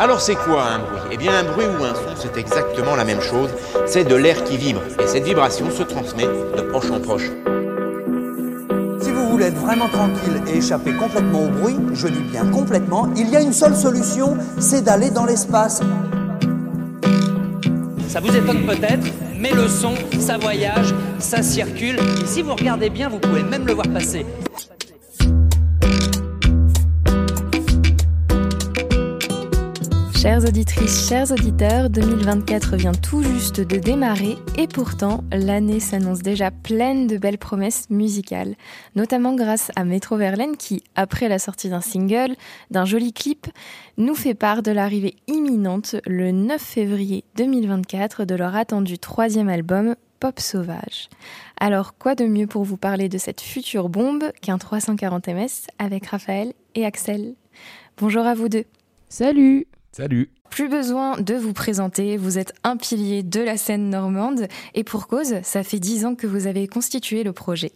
Alors 0.00 0.20
c'est 0.20 0.36
quoi 0.36 0.62
un 0.62 0.78
bruit? 0.78 1.00
Eh 1.10 1.16
bien 1.16 1.32
un 1.36 1.42
bruit 1.42 1.66
ou 1.66 1.82
un 1.82 1.92
son, 1.92 2.14
c'est 2.14 2.36
exactement 2.38 2.94
la 2.94 3.04
même 3.04 3.20
chose. 3.20 3.50
C'est 3.84 4.04
de 4.04 4.14
l'air 4.14 4.44
qui 4.44 4.56
vibre. 4.56 4.80
Et 5.02 5.08
cette 5.08 5.24
vibration 5.24 5.72
se 5.72 5.82
transmet 5.82 6.28
de 6.56 6.62
proche 6.62 6.88
en 6.92 7.00
proche. 7.00 7.28
Si 9.00 9.10
vous 9.10 9.28
voulez 9.28 9.46
être 9.46 9.56
vraiment 9.56 9.88
tranquille 9.88 10.40
et 10.46 10.58
échapper 10.58 10.92
complètement 10.92 11.46
au 11.46 11.48
bruit, 11.48 11.76
je 11.94 12.06
dis 12.06 12.22
bien 12.30 12.46
complètement, 12.46 13.08
il 13.16 13.28
y 13.28 13.34
a 13.34 13.40
une 13.40 13.52
seule 13.52 13.74
solution, 13.74 14.36
c'est 14.60 14.82
d'aller 14.82 15.10
dans 15.10 15.24
l'espace. 15.24 15.80
Ça 18.06 18.20
vous 18.20 18.36
étonne 18.36 18.66
peut-être, 18.66 19.04
mais 19.36 19.50
le 19.50 19.66
son, 19.66 19.94
ça 20.20 20.38
voyage, 20.38 20.94
ça 21.18 21.42
circule. 21.42 21.96
Et 22.22 22.26
si 22.26 22.42
vous 22.42 22.54
regardez 22.54 22.88
bien, 22.88 23.08
vous 23.08 23.18
pouvez 23.18 23.42
même 23.42 23.66
le 23.66 23.72
voir 23.72 23.88
passer. 23.88 24.24
Auditrices, 30.48 31.06
chers 31.06 31.30
auditeurs, 31.30 31.90
2024 31.90 32.76
vient 32.76 32.92
tout 32.92 33.22
juste 33.22 33.60
de 33.60 33.76
démarrer 33.76 34.38
et 34.56 34.66
pourtant 34.66 35.22
l'année 35.30 35.78
s'annonce 35.78 36.20
déjà 36.20 36.50
pleine 36.50 37.06
de 37.06 37.18
belles 37.18 37.36
promesses 37.36 37.90
musicales, 37.90 38.54
notamment 38.96 39.34
grâce 39.34 39.70
à 39.76 39.84
Metro 39.84 40.16
Verlaine 40.16 40.56
qui, 40.56 40.82
après 40.96 41.28
la 41.28 41.38
sortie 41.38 41.68
d'un 41.68 41.82
single, 41.82 42.34
d'un 42.70 42.86
joli 42.86 43.12
clip, 43.12 43.46
nous 43.98 44.14
fait 44.14 44.32
part 44.32 44.62
de 44.62 44.70
l'arrivée 44.70 45.16
imminente 45.26 45.96
le 46.06 46.32
9 46.32 46.60
février 46.60 47.24
2024 47.36 48.24
de 48.24 48.34
leur 48.34 48.56
attendu 48.56 48.98
troisième 48.98 49.50
album 49.50 49.96
Pop 50.18 50.40
Sauvage. 50.40 51.10
Alors 51.60 51.98
quoi 51.98 52.14
de 52.14 52.24
mieux 52.24 52.46
pour 52.46 52.64
vous 52.64 52.78
parler 52.78 53.10
de 53.10 53.18
cette 53.18 53.42
future 53.42 53.90
bombe 53.90 54.32
qu'un 54.40 54.56
340 54.56 55.28
ms 55.28 55.66
avec 55.78 56.06
Raphaël 56.06 56.54
et 56.74 56.86
Axel? 56.86 57.34
Bonjour 57.98 58.24
à 58.24 58.34
vous 58.34 58.48
deux. 58.48 58.64
Salut 59.10 59.66
Salut 59.98 60.30
plus 60.48 60.68
besoin 60.68 61.20
de 61.20 61.34
vous 61.34 61.52
présenter, 61.52 62.16
vous 62.16 62.38
êtes 62.38 62.54
un 62.62 62.76
pilier 62.76 63.24
de 63.24 63.40
la 63.40 63.56
scène 63.56 63.90
normande 63.90 64.46
et 64.74 64.84
pour 64.84 65.08
cause, 65.08 65.34
ça 65.42 65.64
fait 65.64 65.80
dix 65.80 66.06
ans 66.06 66.14
que 66.14 66.28
vous 66.28 66.46
avez 66.46 66.68
constitué 66.68 67.24
le 67.24 67.32
projet. 67.32 67.72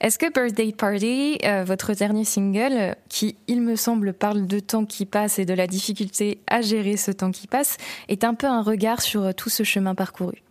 Est-ce 0.00 0.18
que 0.18 0.32
Birthday 0.32 0.72
Party, 0.72 1.38
euh, 1.44 1.64
votre 1.64 1.92
dernier 1.92 2.24
single, 2.24 2.96
qui 3.10 3.36
il 3.46 3.60
me 3.60 3.76
semble 3.76 4.14
parle 4.14 4.46
de 4.46 4.58
temps 4.58 4.86
qui 4.86 5.04
passe 5.04 5.38
et 5.38 5.44
de 5.44 5.52
la 5.52 5.66
difficulté 5.66 6.40
à 6.46 6.62
gérer 6.62 6.96
ce 6.96 7.10
temps 7.10 7.30
qui 7.30 7.46
passe, 7.46 7.76
est 8.08 8.24
un 8.24 8.32
peu 8.32 8.46
un 8.46 8.62
regard 8.62 9.02
sur 9.02 9.34
tout 9.34 9.50
ce 9.50 9.62
chemin 9.62 9.94
parcouru? 9.94 10.42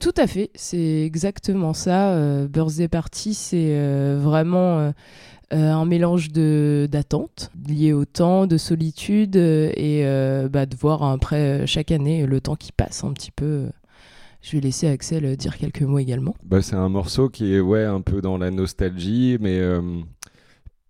Tout 0.00 0.14
à 0.16 0.26
fait, 0.26 0.50
c'est 0.54 1.02
exactement 1.04 1.74
ça. 1.74 2.12
Euh, 2.12 2.48
Birthday 2.48 2.88
Party, 2.88 3.34
c'est 3.34 3.68
euh, 3.70 4.18
vraiment 4.20 4.92
euh, 5.52 5.72
un 5.72 5.84
mélange 5.84 6.30
de 6.30 6.88
d'attentes 6.90 7.50
liées 7.66 7.92
au 7.92 8.04
temps, 8.04 8.46
de 8.46 8.56
solitude 8.56 9.36
euh, 9.36 9.72
et 9.74 10.06
euh, 10.06 10.48
bah, 10.48 10.64
de 10.64 10.76
voir 10.76 11.02
après 11.02 11.66
chaque 11.66 11.90
année 11.90 12.24
le 12.24 12.40
temps 12.40 12.54
qui 12.54 12.70
passe 12.70 13.02
un 13.02 13.12
petit 13.12 13.32
peu. 13.32 13.68
Je 14.42 14.52
vais 14.52 14.60
laisser 14.60 14.86
Axel 14.86 15.36
dire 15.36 15.58
quelques 15.58 15.82
mots 15.82 15.98
également. 15.98 16.36
Bah, 16.44 16.62
c'est 16.62 16.76
un 16.76 16.88
morceau 16.88 17.28
qui 17.28 17.52
est 17.52 17.58
ouais 17.58 17.84
un 17.84 18.00
peu 18.00 18.20
dans 18.20 18.38
la 18.38 18.52
nostalgie, 18.52 19.38
mais 19.40 19.60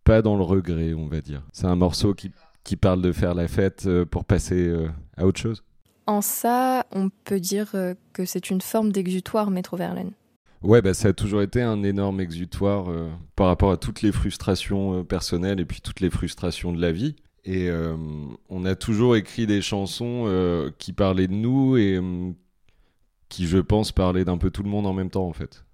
pas 0.05 0.21
dans 0.21 0.37
le 0.37 0.43
regret, 0.43 0.93
on 0.93 1.07
va 1.09 1.21
dire. 1.21 1.43
C'est 1.53 1.67
un 1.67 1.75
morceau 1.75 2.13
qui, 2.13 2.31
qui 2.63 2.77
parle 2.77 3.01
de 3.01 3.13
faire 3.13 3.35
la 3.35 3.49
fête 3.49 3.89
pour 4.11 4.25
passer 4.25 4.73
à 5.17 5.27
autre 5.27 5.41
chose. 5.41 5.65
En 6.07 6.21
ça, 6.21 6.87
on 6.93 7.09
peut 7.25 7.41
dire 7.41 7.73
que 8.13 8.25
c'est 8.25 8.51
une 8.51 8.61
forme 8.61 8.93
d'exutoire, 8.93 9.51
Métro 9.51 9.77
Verlaine. 9.77 10.13
Ouais, 10.63 10.83
bah, 10.83 10.93
ça 10.93 11.09
a 11.09 11.13
toujours 11.13 11.41
été 11.41 11.63
un 11.63 11.83
énorme 11.83 12.21
exutoire 12.21 12.91
euh, 12.91 13.09
par 13.35 13.47
rapport 13.47 13.71
à 13.71 13.79
toutes 13.79 14.03
les 14.03 14.13
frustrations 14.13 14.99
euh, 14.99 15.03
personnelles 15.03 15.59
et 15.59 15.65
puis 15.65 15.81
toutes 15.81 16.01
les 16.01 16.11
frustrations 16.11 16.73
de 16.73 16.81
la 16.81 16.93
vie. 16.93 17.17
Et 17.45 17.71
euh, 17.71 17.97
on 18.51 18.67
a 18.67 18.75
toujours 18.75 19.17
écrit 19.17 19.47
des 19.47 19.63
chansons 19.63 20.71
qui 20.79 20.93
parlaient 20.93 21.27
de 21.27 21.33
nous 21.33 21.79
et 21.79 21.99
qui, 23.31 23.47
je 23.47 23.57
pense, 23.57 23.93
parlaient 23.93 24.27
d'un 24.27 24.37
peu 24.37 24.51
tout 24.51 24.63
le 24.63 24.69
monde 24.69 24.87
en 24.87 24.93
même 24.93 25.09
temps, 25.09 25.27
en 25.27 25.33
fait. 25.33 25.65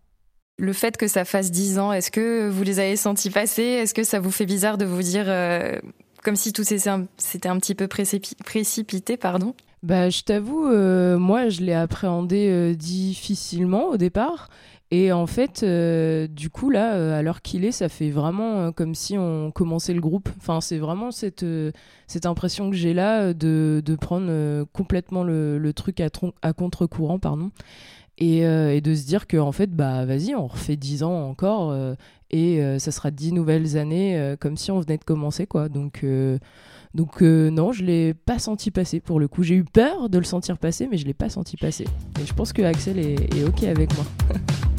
Le 0.59 0.73
fait 0.73 0.97
que 0.97 1.09
ça 1.09 1.25
fasse 1.25 1.51
dix 1.51 1.81
ans, 1.81 1.93
est-ce 1.93 2.13
que 2.13 2.49
vous 2.49 2.63
les 2.63 2.79
avez 2.79 2.95
sentis 2.95 3.31
passer? 3.31 3.63
Est-ce 3.63 3.95
que 3.95 4.05
ça 4.05 4.21
vous 4.21 4.31
fait 4.31 4.47
bizarre 4.47 4.79
de 4.79 4.85
vous 4.85 5.03
dire 5.03 5.27
comme 6.23 6.37
si 6.37 6.53
tout 6.53 6.63
s'était 6.63 6.89
un, 6.89 7.01
un, 7.01 7.59
petit 7.59 7.75
peu 7.75 7.89
précipité, 7.89 9.17
pardon? 9.17 9.57
Bah, 9.83 10.09
je 10.09 10.23
t'avoue, 10.23 10.69
moi, 11.19 11.49
je 11.49 11.63
l'ai 11.63 11.75
appréhendé 11.75 12.77
difficilement 12.77 13.89
au 13.89 13.97
départ. 13.97 14.51
Et 14.93 15.11
en 15.11 15.27
fait, 15.27 15.63
euh, 15.65 16.29
du 16.29 16.49
coup, 16.49 16.71
là, 16.71 16.95
euh, 16.95 17.19
à 17.19 17.23
l'heure 17.23 17.43
qu'il 17.43 17.65
est, 17.65 17.73
ça 17.73 17.89
fait 17.89 18.11
vraiment 18.11 18.59
euh, 18.59 18.71
comme 18.71 18.95
si 18.95 19.19
on 19.19 19.51
commençait 19.51 19.95
le 19.95 20.01
groupe. 20.01 20.29
Enfin, 20.39 20.61
c'est 20.61 20.79
vraiment 20.79 21.11
cette, 21.11 21.45
cette 22.07 22.27
impression 22.27 22.71
que 22.71 22.77
j'ai 22.77 22.95
là 22.95 23.35
de, 23.35 23.83
de 23.85 23.97
prendre 23.97 24.65
complètement 24.73 25.25
le, 25.25 25.73
truc 25.73 26.01
à, 26.01 26.53
contre-courant, 26.53 27.19
pardon. 27.19 27.51
Et, 28.19 28.43
de 28.81 28.95
se 28.95 29.07
dire 29.07 29.27
que, 29.27 29.37
en 29.37 29.53
fait, 29.53 29.75
bah, 29.75 30.05
vas-y, 30.05 30.35
on 30.35 30.47
refait 30.47 30.77
10 30.77 31.03
ans 31.03 31.29
encore 31.29 31.77
et 32.31 32.79
ça 32.79 32.93
sera 32.93 33.11
10 33.11 33.33
nouvelles 33.33 33.77
années 33.77 34.37
comme 34.41 34.57
si 34.57 34.71
on 34.71 34.81
venait 34.81 34.99
de 34.99 35.05
commencer, 35.05 35.47
quoi. 35.47 35.69
Donc. 35.69 36.05
Donc 36.95 37.21
non, 37.21 37.73
je 37.73 37.85
l'ai 37.85 38.15
pas 38.15 38.39
senti 38.39 38.71
passer 38.71 39.01
pour 39.01 39.21
le 39.21 39.29
coup. 39.29 39.43
J'ai 39.43 39.57
eu 39.57 39.65
peur 39.65 40.09
de 40.09 40.17
le 40.17 40.25
sentir 40.25 40.57
passer, 40.57 40.89
mais 40.91 40.97
je 40.97 41.05
l'ai 41.05 41.13
pas 41.13 41.29
senti 41.29 41.59
passer. 41.59 41.85
Et 42.19 42.25
je 42.25 42.33
pense 42.33 42.55
que 42.55 42.63
Axel 42.63 42.99
est 42.99 43.45
ok 43.45 43.65
avec 43.65 43.95
moi. 43.97 44.07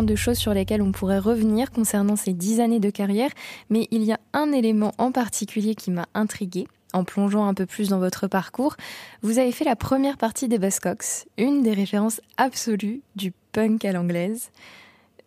énormément 0.00 0.02
de 0.02 0.16
choses 0.16 0.38
sur 0.38 0.54
lesquelles 0.54 0.82
on 0.82 0.92
pourrait 0.92 1.18
revenir 1.18 1.70
concernant 1.70 2.16
ces 2.16 2.32
dix 2.32 2.60
années 2.60 2.80
de 2.80 2.90
carrière, 2.90 3.30
mais 3.68 3.86
il 3.90 4.02
y 4.02 4.12
a 4.12 4.20
un 4.32 4.52
élément 4.52 4.92
en 4.98 5.12
particulier 5.12 5.74
qui 5.74 5.90
m'a 5.90 6.06
intriguée 6.14 6.66
en 6.92 7.04
plongeant 7.04 7.46
un 7.46 7.54
peu 7.54 7.66
plus 7.66 7.88
dans 7.88 7.98
votre 7.98 8.26
parcours. 8.26 8.76
Vous 9.22 9.38
avez 9.38 9.52
fait 9.52 9.64
la 9.64 9.76
première 9.76 10.16
partie 10.16 10.48
des 10.48 10.58
Buzzcocks, 10.58 11.26
une 11.38 11.62
des 11.62 11.72
références 11.72 12.20
absolues 12.36 13.02
du 13.14 13.32
punk 13.52 13.84
à 13.84 13.92
l'anglaise. 13.92 14.50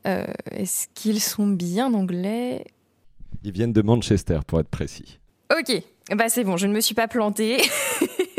Euh, 0.07 0.25
est-ce 0.51 0.87
qu'ils 0.93 1.21
sont 1.21 1.47
bien 1.47 1.93
anglais? 1.93 2.65
Ils 3.43 3.51
viennent 3.51 3.73
de 3.73 3.81
Manchester, 3.81 4.39
pour 4.45 4.59
être 4.59 4.69
précis. 4.69 5.19
Ok, 5.57 5.81
bah 6.15 6.29
c'est 6.29 6.43
bon, 6.43 6.57
je 6.57 6.67
ne 6.67 6.73
me 6.73 6.81
suis 6.81 6.95
pas 6.95 7.07
plantée. 7.07 7.61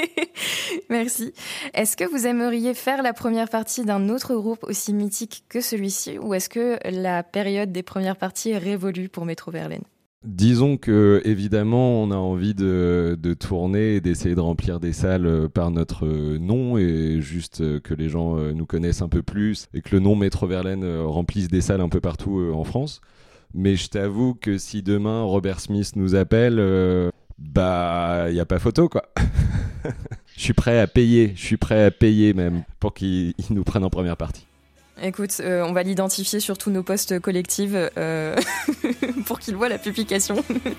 Merci. 0.95 1.33
Est-ce 1.75 1.97
que 1.97 2.05
vous 2.05 2.25
aimeriez 2.25 2.73
faire 2.73 3.03
la 3.03 3.13
première 3.13 3.49
partie 3.49 3.85
d'un 3.85 4.09
autre 4.09 4.37
groupe 4.37 4.63
aussi 4.63 4.95
mythique 4.95 5.43
que 5.49 5.61
celui-ci 5.61 6.19
ou 6.19 6.35
est-ce 6.35 6.49
que 6.49 6.79
la 6.89 7.25
période 7.25 7.73
des 7.73 7.83
premières 7.83 8.17
parties 8.17 8.51
est 8.51 8.59
révolue 8.59 9.09
pour 9.09 9.25
Metro 9.25 9.51
Verlaine 9.51 9.83
Disons 10.25 10.77
que 10.77 11.21
évidemment 11.25 12.01
on 12.01 12.13
a 12.13 12.17
envie 12.17 12.55
de, 12.55 13.19
tourner 13.41 13.97
et 13.97 14.01
d'essayer 14.01 14.37
de 14.37 14.41
remplir 14.41 14.79
des 14.79 14.93
salles 14.93 15.27
euh, 15.27 15.49
par 15.49 15.73
notre 15.73 16.07
euh, 16.07 16.39
nom 16.39 16.79
et 16.79 17.21
juste 17.21 17.61
euh, 17.61 17.81
que 17.81 17.93
les 17.93 18.09
gens 18.09 18.37
nous 18.37 18.65
connaissent 18.65 19.03
un 19.03 19.09
peu 19.09 19.25
plus 19.25 19.67
et 19.75 19.83
que 19.83 19.97
le 19.97 19.99
nom 19.99 20.15
Métro 20.15 20.47
Verlaine 20.47 20.87
remplisse 21.01 21.49
des 21.49 21.61
salles 21.61 21.81
un 21.81 21.89
peu 21.89 22.01
partout 22.01 22.53
en 22.55 22.63
France. 22.63 23.01
Mais 23.53 23.75
je 23.75 23.89
t'avoue 23.89 24.35
que 24.35 24.59
si 24.59 24.85
demain 24.85 25.23
Robert 25.25 25.59
Smith 25.59 25.97
nous 25.97 26.15
appelle, 26.15 27.11
bah 27.39 28.27
il 28.31 28.37
y 28.37 28.41
a 28.41 28.47
pas 28.47 28.61
photo 28.61 28.89
quoi. 28.89 29.03
je 30.37 30.43
suis 30.43 30.53
prêt 30.53 30.81
à 30.81 30.87
payer, 30.87 31.33
je 31.37 31.45
suis 31.45 31.57
prêt 31.57 31.85
à 31.85 31.91
payer 31.91 32.35
même 32.35 32.65
pour 32.81 32.95
qu'ils 32.95 33.35
nous 33.51 33.65
prennent 33.65 33.85
en 33.85 33.91
première 33.91 34.17
partie. 34.17 34.47
Écoute, 35.03 35.41
euh, 35.41 35.65
on 35.65 35.73
va 35.73 35.83
l'identifier 35.83 36.39
sur 36.39 36.57
tous 36.57 36.71
nos 36.71 36.85
postes 36.85 37.19
collectifs 37.19 37.73
euh, 37.75 38.37
pour 39.27 39.41
qu'il 39.41 39.57
voit 39.57 39.69
la 39.69 39.79
publication. 39.79 40.37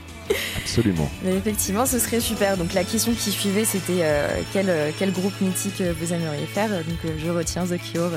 Absolument. 0.58 1.10
Mais 1.24 1.36
effectivement, 1.36 1.86
ce 1.86 2.00
serait 2.00 2.22
super. 2.22 2.56
Donc 2.56 2.74
la 2.74 2.86
question 2.86 3.14
qui 3.14 3.32
suivait, 3.32 3.66
c'était 3.66 4.04
euh, 4.04 4.42
quel, 4.54 4.94
quel, 4.98 5.12
groupe 5.12 5.40
mythique 5.42 5.82
vous 5.82 6.14
aimeriez 6.14 6.46
faire? 6.46 6.70
Donc 6.70 7.14
je 7.18 7.30
retiens 7.30 7.66
The 7.66 7.78
Cure 7.78 8.12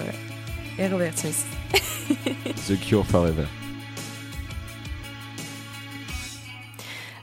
et 0.79 0.87
Robert 0.87 1.19
Smith. 1.19 1.45
The 2.69 2.79
Cure 2.81 3.05
Forever. 3.05 3.45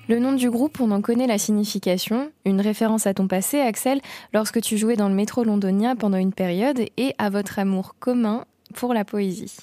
Le 0.08 0.20
nom 0.20 0.34
du 0.34 0.52
groupe, 0.52 0.80
on 0.82 0.92
en 0.92 1.02
connaît 1.02 1.26
la 1.26 1.40
signification, 1.40 2.30
une 2.46 2.62
référence 2.62 3.08
à 3.08 3.16
ton 3.16 3.28
passé, 3.28 3.60
Axel, 3.60 4.02
lorsque 4.34 4.62
tu 4.62 4.78
jouais 4.78 4.96
dans 4.96 5.10
le 5.10 5.16
métro 5.16 5.44
londonien 5.44 5.96
pendant 5.96 6.20
une 6.20 6.32
période, 6.32 6.80
et 6.98 7.16
à 7.18 7.32
votre 7.32 7.58
amour 7.58 7.96
commun 8.00 8.46
pour 8.76 8.94
la 8.94 9.04
poésie. 9.04 9.58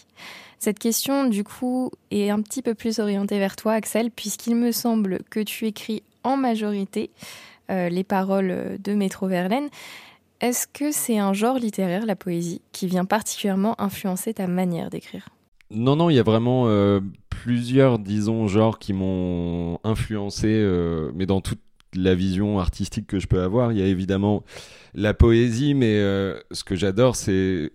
Cette 0.58 0.80
question, 0.80 1.28
du 1.28 1.44
coup, 1.44 1.92
est 2.10 2.30
un 2.30 2.42
petit 2.42 2.60
peu 2.60 2.74
plus 2.74 2.98
orientée 2.98 3.38
vers 3.38 3.54
toi, 3.54 3.74
Axel, 3.74 4.10
puisqu'il 4.10 4.56
me 4.56 4.72
semble 4.72 5.20
que 5.30 5.38
tu 5.38 5.66
écris 5.66 6.02
en 6.24 6.36
majorité 6.36 7.10
euh, 7.70 7.88
les 7.88 8.02
paroles 8.02 8.78
de 8.82 8.94
Métro 8.94 9.28
Verlaine. 9.28 9.68
Est-ce 10.40 10.66
que 10.66 10.90
c'est 10.90 11.18
un 11.18 11.32
genre 11.32 11.58
littéraire, 11.58 12.04
la 12.04 12.16
poésie, 12.16 12.62
qui 12.72 12.88
vient 12.88 13.04
particulièrement 13.04 13.80
influencer 13.80 14.34
ta 14.34 14.48
manière 14.48 14.90
d'écrire? 14.90 15.28
Non, 15.70 15.94
non, 15.94 16.10
il 16.10 16.16
y 16.16 16.18
a 16.18 16.24
vraiment 16.24 16.64
euh, 16.66 17.00
plusieurs, 17.42 17.98
disons, 17.98 18.46
genres 18.46 18.78
qui 18.78 18.92
m'ont 18.92 19.78
influencé, 19.84 20.48
euh, 20.48 21.10
mais 21.14 21.26
dans 21.26 21.40
toute 21.40 21.60
la 21.94 22.14
vision 22.14 22.58
artistique 22.58 23.06
que 23.06 23.18
je 23.18 23.26
peux 23.26 23.42
avoir. 23.42 23.72
Il 23.72 23.78
y 23.78 23.82
a 23.82 23.86
évidemment 23.86 24.44
la 24.94 25.12
poésie, 25.12 25.74
mais 25.74 25.98
ce 26.52 26.64
que 26.64 26.74
j'adore, 26.74 27.16
c'est 27.16 27.72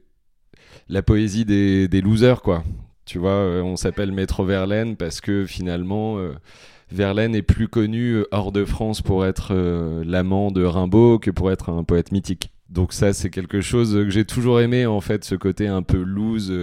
la 0.89 1.01
poésie 1.01 1.45
des, 1.45 2.01
losers, 2.01 2.41
quoi. 2.41 2.63
Tu 3.05 3.19
vois, 3.19 3.31
euh, 3.31 3.61
on 3.61 3.77
s'appelle 3.77 4.11
Maître 4.11 4.43
Verlaine 4.43 4.97
parce 4.97 5.21
que 5.21 5.45
finalement, 5.45 6.17
euh, 6.17 6.33
Verlaine 6.91 7.35
est 7.35 7.41
plus 7.41 7.67
connu 7.67 8.15
euh, 8.15 8.27
hors 8.31 8.51
de 8.51 8.65
France 8.65 9.01
pour 9.01 9.25
être 9.25 9.53
l'amant 10.05 10.51
de 10.51 10.63
Rimbaud 10.63 11.19
que 11.19 11.31
pour 11.31 11.51
être 11.51 11.69
un 11.69 11.83
poète 11.83 12.11
mythique. 12.11 12.51
Donc 12.69 12.93
ça, 12.93 13.13
c'est 13.13 13.29
quelque 13.29 13.61
chose 13.61 13.93
que 13.93 14.09
j'ai 14.09 14.25
toujours 14.25 14.59
aimé, 14.59 14.85
en 14.85 14.99
fait, 15.01 15.23
ce 15.23 15.35
côté 15.35 15.67
un 15.67 15.81
peu 15.81 16.01
loose 16.01 16.53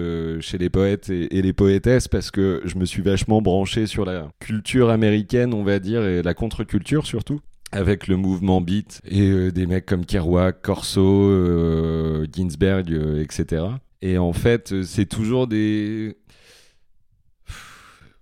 chez 0.40 0.58
les 0.58 0.68
poètes 0.68 1.08
et, 1.10 1.42
les 1.42 1.52
poétesses, 1.52 2.08
parce 2.08 2.30
que 2.30 2.60
je 2.64 2.76
me 2.76 2.84
suis 2.84 3.02
vachement 3.02 3.40
branché 3.40 3.86
sur 3.86 4.04
la 4.04 4.28
culture 4.38 4.90
américaine, 4.90 5.54
on 5.54 5.64
va 5.64 5.78
dire, 5.78 6.04
et 6.04 6.22
la 6.22 6.34
contre-culture 6.34 7.06
surtout 7.06 7.40
avec 7.72 8.06
le 8.06 8.16
mouvement 8.16 8.60
beat 8.60 9.00
et 9.04 9.50
des 9.50 9.66
mecs 9.66 9.86
comme 9.86 10.06
Kerouac, 10.06 10.62
Corso, 10.62 12.24
Ginsberg, 12.32 12.92
etc. 13.20 13.64
Et 14.04 14.18
en 14.18 14.34
fait, 14.34 14.72
euh, 14.72 14.82
c'est 14.82 15.06
toujours 15.06 15.46
des. 15.46 16.14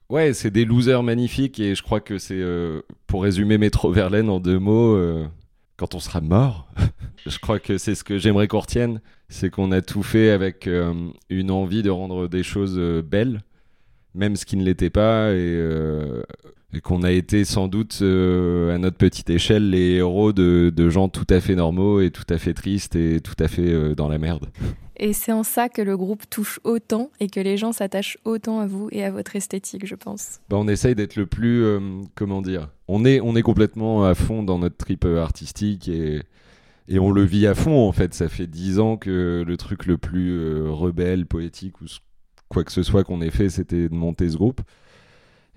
Ouais, 0.09 0.33
c'est 0.33 0.53
des 0.53 0.65
losers 0.65 1.03
magnifiques 1.03 1.59
et 1.59 1.75
je 1.75 1.83
crois 1.83 2.01
que 2.01 2.19
c'est, 2.19 2.41
euh, 2.41 2.83
pour 3.09 3.25
résumer 3.25 3.59
Métro 3.59 3.91
Verlaine 3.93 4.29
en 4.29 4.39
deux 4.39 4.61
mots, 4.61 4.95
euh, 4.95 5.27
quand 5.83 5.97
on 5.97 5.99
sera 5.99 6.21
mort, 6.21 6.69
je 7.27 7.37
crois 7.41 7.59
que 7.59 7.77
c'est 7.77 7.97
ce 7.97 8.05
que 8.05 8.17
j'aimerais 8.17 8.47
qu'on 8.47 8.61
retienne, 8.61 9.01
c'est 9.29 9.51
qu'on 9.51 9.73
a 9.73 9.81
tout 9.83 10.05
fait 10.05 10.31
avec 10.31 10.69
une 11.29 11.51
envie 11.51 11.83
de 11.83 11.91
rendre 11.91 12.29
des 12.29 12.45
choses 12.45 12.79
belles, 13.05 13.43
même 14.15 14.37
ce 14.37 14.45
qui 14.45 14.57
ne 14.57 14.65
l'était 14.65 14.91
pas, 14.91 15.33
et, 15.33 16.81
qu'on 16.83 17.03
a 17.03 17.13
été 17.13 17.45
sans 17.45 17.69
doute 17.69 17.99
à 18.01 18.79
notre 18.79 18.97
petite 18.97 19.29
échelle 19.29 19.71
les 19.71 19.97
héros 19.97 20.33
de, 20.33 20.73
de, 20.75 20.89
gens 20.89 21.09
tout 21.09 21.27
à 21.29 21.41
fait 21.41 21.55
normaux 21.55 22.01
et 22.01 22.11
tout 22.11 22.25
à 22.31 22.39
fait 22.39 22.55
tristes 22.55 22.97
et 22.97 23.21
tout 23.21 23.37
à 23.39 23.49
fait 23.49 23.95
dans 23.95 24.09
la 24.09 24.19
merde. 24.19 24.47
Et 25.05 25.13
c'est 25.13 25.33
en 25.33 25.43
ça 25.43 25.69
que 25.69 25.83
le 25.83 25.97
groupe 25.97 26.31
touche 26.31 26.61
autant 26.63 27.11
et 27.19 27.29
que 27.29 27.41
les 27.41 27.57
gens 27.57 27.73
s'attachent 27.73 28.19
autant 28.25 28.61
à 28.61 28.67
vous 28.67 28.89
et 28.93 29.03
à 29.05 29.11
votre 29.11 29.35
esthétique, 29.35 29.85
je 29.85 29.97
pense. 29.97 30.41
Bah, 30.49 30.57
on 30.61 30.69
essaye 30.69 30.95
d'être 30.95 31.17
le 31.17 31.27
plus, 31.27 31.65
euh, 31.65 31.81
comment 32.15 32.41
dire, 32.41 32.69
on 32.87 33.05
est, 33.05 33.21
on 33.21 33.35
est 33.35 33.43
complètement 33.43 34.05
à 34.05 34.15
fond 34.15 34.45
dans 34.45 34.61
notre 34.61 34.77
trip 34.77 35.05
euh, 35.05 35.21
artistique 35.21 35.89
et, 35.89 36.23
et 36.87 37.01
on 37.01 37.11
le 37.11 37.25
vit 37.25 37.49
à 37.49 37.57
fond 37.57 37.89
en 37.89 37.91
fait. 37.91 38.15
Ça 38.15 38.29
fait 38.29 38.47
dix 38.47 38.79
ans 38.79 38.97
que 38.97 39.43
le 39.45 39.57
truc 39.57 39.87
le 39.87 39.99
plus 39.99 40.39
euh, 40.39 40.71
rebelle, 40.71 41.27
poétique 41.27 41.81
ou 41.81 41.87
quoi 42.53 42.65
que 42.65 42.73
ce 42.73 42.83
soit 42.83 43.03
qu'on 43.05 43.23
ait 43.23 43.31
fait, 43.31 43.49
c'était 43.49 43.89
de 43.89 43.95
monter 43.95 44.29
ce 44.29 44.37
groupe. 44.37 44.61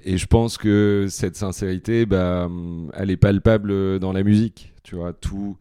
Et 0.04 0.18
je 0.18 0.28
pense 0.28 0.58
que 0.58 1.08
cette 1.10 1.36
sincérité, 1.36 2.06
bah, 2.06 2.50
elle 2.94 3.12
est 3.12 3.18
palpable 3.18 4.00
dans 4.00 4.14
la 4.14 4.24
musique. 4.24 4.74
Tu 4.84 4.96
vois, 4.96 5.14
tout 5.14 5.58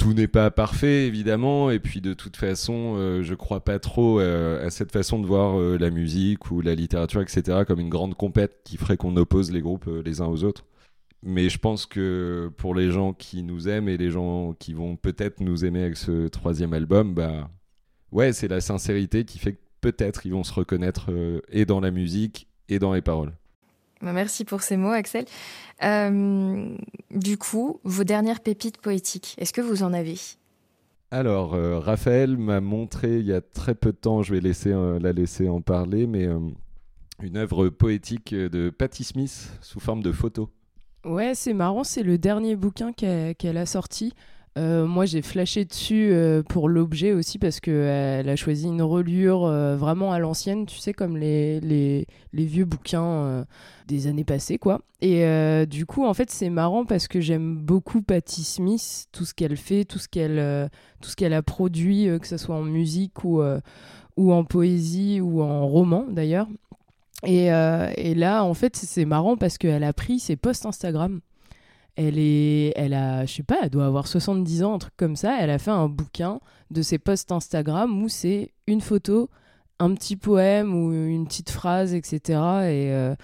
tout 0.00 0.14
n'est 0.14 0.28
pas 0.28 0.50
parfait 0.50 1.06
évidemment 1.06 1.70
et 1.70 1.78
puis 1.78 2.00
de 2.00 2.14
toute 2.14 2.38
façon 2.38 2.94
euh, 2.96 3.22
je 3.22 3.34
crois 3.34 3.62
pas 3.62 3.78
trop 3.78 4.18
euh, 4.18 4.66
à 4.66 4.70
cette 4.70 4.92
façon 4.92 5.20
de 5.20 5.26
voir 5.26 5.60
euh, 5.60 5.76
la 5.76 5.90
musique 5.90 6.50
ou 6.50 6.62
la 6.62 6.74
littérature 6.74 7.20
etc 7.20 7.64
comme 7.68 7.80
une 7.80 7.90
grande 7.90 8.14
compète 8.14 8.62
qui 8.64 8.78
ferait 8.78 8.96
qu'on 8.96 9.14
oppose 9.18 9.50
les 9.52 9.60
groupes 9.60 9.90
les 10.02 10.22
uns 10.22 10.26
aux 10.26 10.42
autres 10.42 10.64
mais 11.22 11.50
je 11.50 11.58
pense 11.58 11.84
que 11.84 12.50
pour 12.56 12.74
les 12.74 12.90
gens 12.90 13.12
qui 13.12 13.42
nous 13.42 13.68
aiment 13.68 13.90
et 13.90 13.98
les 13.98 14.10
gens 14.10 14.54
qui 14.58 14.72
vont 14.72 14.96
peut-être 14.96 15.40
nous 15.40 15.66
aimer 15.66 15.82
avec 15.82 15.98
ce 15.98 16.28
troisième 16.28 16.72
album 16.72 17.12
bah 17.12 17.50
ouais 18.10 18.32
c'est 18.32 18.48
la 18.48 18.62
sincérité 18.62 19.26
qui 19.26 19.38
fait 19.38 19.52
que 19.52 19.60
peut-être 19.80 20.26
ils 20.26 20.32
vont 20.32 20.44
se 20.44 20.52
reconnaître 20.52 21.10
et 21.50 21.64
dans 21.64 21.80
la 21.80 21.90
musique 21.90 22.48
et 22.68 22.78
dans 22.78 22.92
les 22.92 23.02
paroles 23.02 23.32
bah, 24.00 24.12
Merci 24.12 24.44
pour 24.44 24.62
ces 24.62 24.76
mots, 24.76 24.90
Axel. 24.90 25.24
Euh, 25.82 26.76
du 27.10 27.38
coup, 27.38 27.80
vos 27.84 28.04
dernières 28.04 28.40
pépites 28.40 28.78
poétiques, 28.78 29.34
est-ce 29.38 29.52
que 29.52 29.60
vous 29.60 29.82
en 29.82 29.92
avez? 29.92 30.16
Alors, 31.10 31.54
euh, 31.54 31.78
Raphaël 31.78 32.36
m'a 32.36 32.60
montré 32.60 33.18
il 33.18 33.26
y 33.26 33.32
a 33.32 33.40
très 33.40 33.74
peu 33.74 33.92
de 33.92 33.96
temps, 33.96 34.22
je 34.22 34.34
vais 34.34 34.40
laisser, 34.40 34.70
euh, 34.72 34.98
la 35.00 35.12
laisser 35.12 35.48
en 35.48 35.60
parler, 35.60 36.06
mais 36.06 36.28
une 37.20 37.36
œuvre 37.36 37.68
poétique 37.68 38.34
de 38.34 38.70
Patti 38.70 39.04
Smith 39.04 39.52
sous 39.60 39.80
forme 39.80 40.02
de 40.02 40.12
photo. 40.12 40.50
Ouais, 41.04 41.34
c'est 41.34 41.54
marrant, 41.54 41.82
c'est 41.82 42.02
le 42.02 42.18
dernier 42.18 42.56
bouquin 42.56 42.92
qu'elle 42.92 43.56
a 43.56 43.66
sorti. 43.66 44.14
Euh, 44.58 44.84
moi, 44.84 45.06
j'ai 45.06 45.22
flashé 45.22 45.64
dessus 45.64 46.10
euh, 46.12 46.42
pour 46.42 46.68
l'objet 46.68 47.12
aussi 47.12 47.38
parce 47.38 47.60
qu'elle 47.60 48.28
a 48.28 48.36
choisi 48.36 48.66
une 48.66 48.82
reliure 48.82 49.44
euh, 49.44 49.76
vraiment 49.76 50.12
à 50.12 50.18
l'ancienne, 50.18 50.66
tu 50.66 50.78
sais, 50.78 50.92
comme 50.92 51.16
les, 51.16 51.60
les, 51.60 52.06
vieux 52.32 52.64
bouquins 52.64 53.44
des 53.86 54.06
années 54.08 54.24
passées, 54.24 54.58
quoi. 54.58 54.80
Et 55.00 55.24
du 55.66 55.86
coup, 55.86 56.04
en 56.04 56.14
fait, 56.14 56.30
c'est 56.30 56.50
marrant 56.50 56.84
parce 56.84 57.06
que 57.06 57.20
j'aime 57.20 57.56
beaucoup 57.56 58.02
Patti 58.02 58.42
Smith, 58.42 59.06
tout 59.12 59.24
ce 59.24 59.34
qu'elle 59.34 59.56
fait, 59.56 59.84
tout 59.84 59.98
ce 59.98 60.08
qu'elle 60.08 60.70
tout 61.00 61.10
ce 61.10 61.16
qu'elle 61.16 61.34
a 61.34 61.42
produit, 61.42 62.08
que 62.20 62.26
ce 62.26 62.36
soit 62.36 62.56
en 62.56 62.62
musique 62.62 63.24
ou, 63.24 63.42
ou 64.16 64.32
en 64.32 64.44
poésie 64.44 65.20
ou 65.20 65.42
en 65.42 65.66
roman 65.66 66.06
d'ailleurs. 66.10 66.48
Et, 67.24 67.46
et 67.46 68.14
là, 68.14 68.44
en 68.44 68.54
fait, 68.54 68.76
c'est 68.76 69.04
marrant 69.04 69.36
parce 69.36 69.58
qu'elle 69.58 69.84
a 69.84 69.92
pris 69.92 70.18
ses 70.18 70.36
posts 70.36 70.66
Instagram 70.66 71.20
elle 72.00 72.18
est, 72.18 72.72
elle 72.76 72.94
a, 72.94 73.26
je 73.26 73.34
sais 73.34 73.42
pas, 73.42 73.58
elle 73.62 73.70
doit 73.70 73.84
avoir 73.84 74.06
70 74.06 74.62
ans, 74.62 74.74
un 74.74 74.78
truc 74.78 74.94
comme 74.96 75.16
ça. 75.16 75.36
Elle 75.38 75.50
a 75.50 75.58
fait 75.58 75.70
un 75.70 75.88
bouquin 75.88 76.40
de 76.70 76.80
ses 76.80 76.98
posts 76.98 77.30
Instagram 77.30 78.02
où 78.02 78.08
c'est 78.08 78.52
une 78.66 78.80
photo, 78.80 79.28
un 79.78 79.94
petit 79.94 80.16
poème 80.16 80.74
ou 80.74 80.92
une 80.92 81.26
petite 81.26 81.50
phrase, 81.50 81.92
etc. 81.94 82.20
Et, 82.22 82.90
euh, 82.90 83.14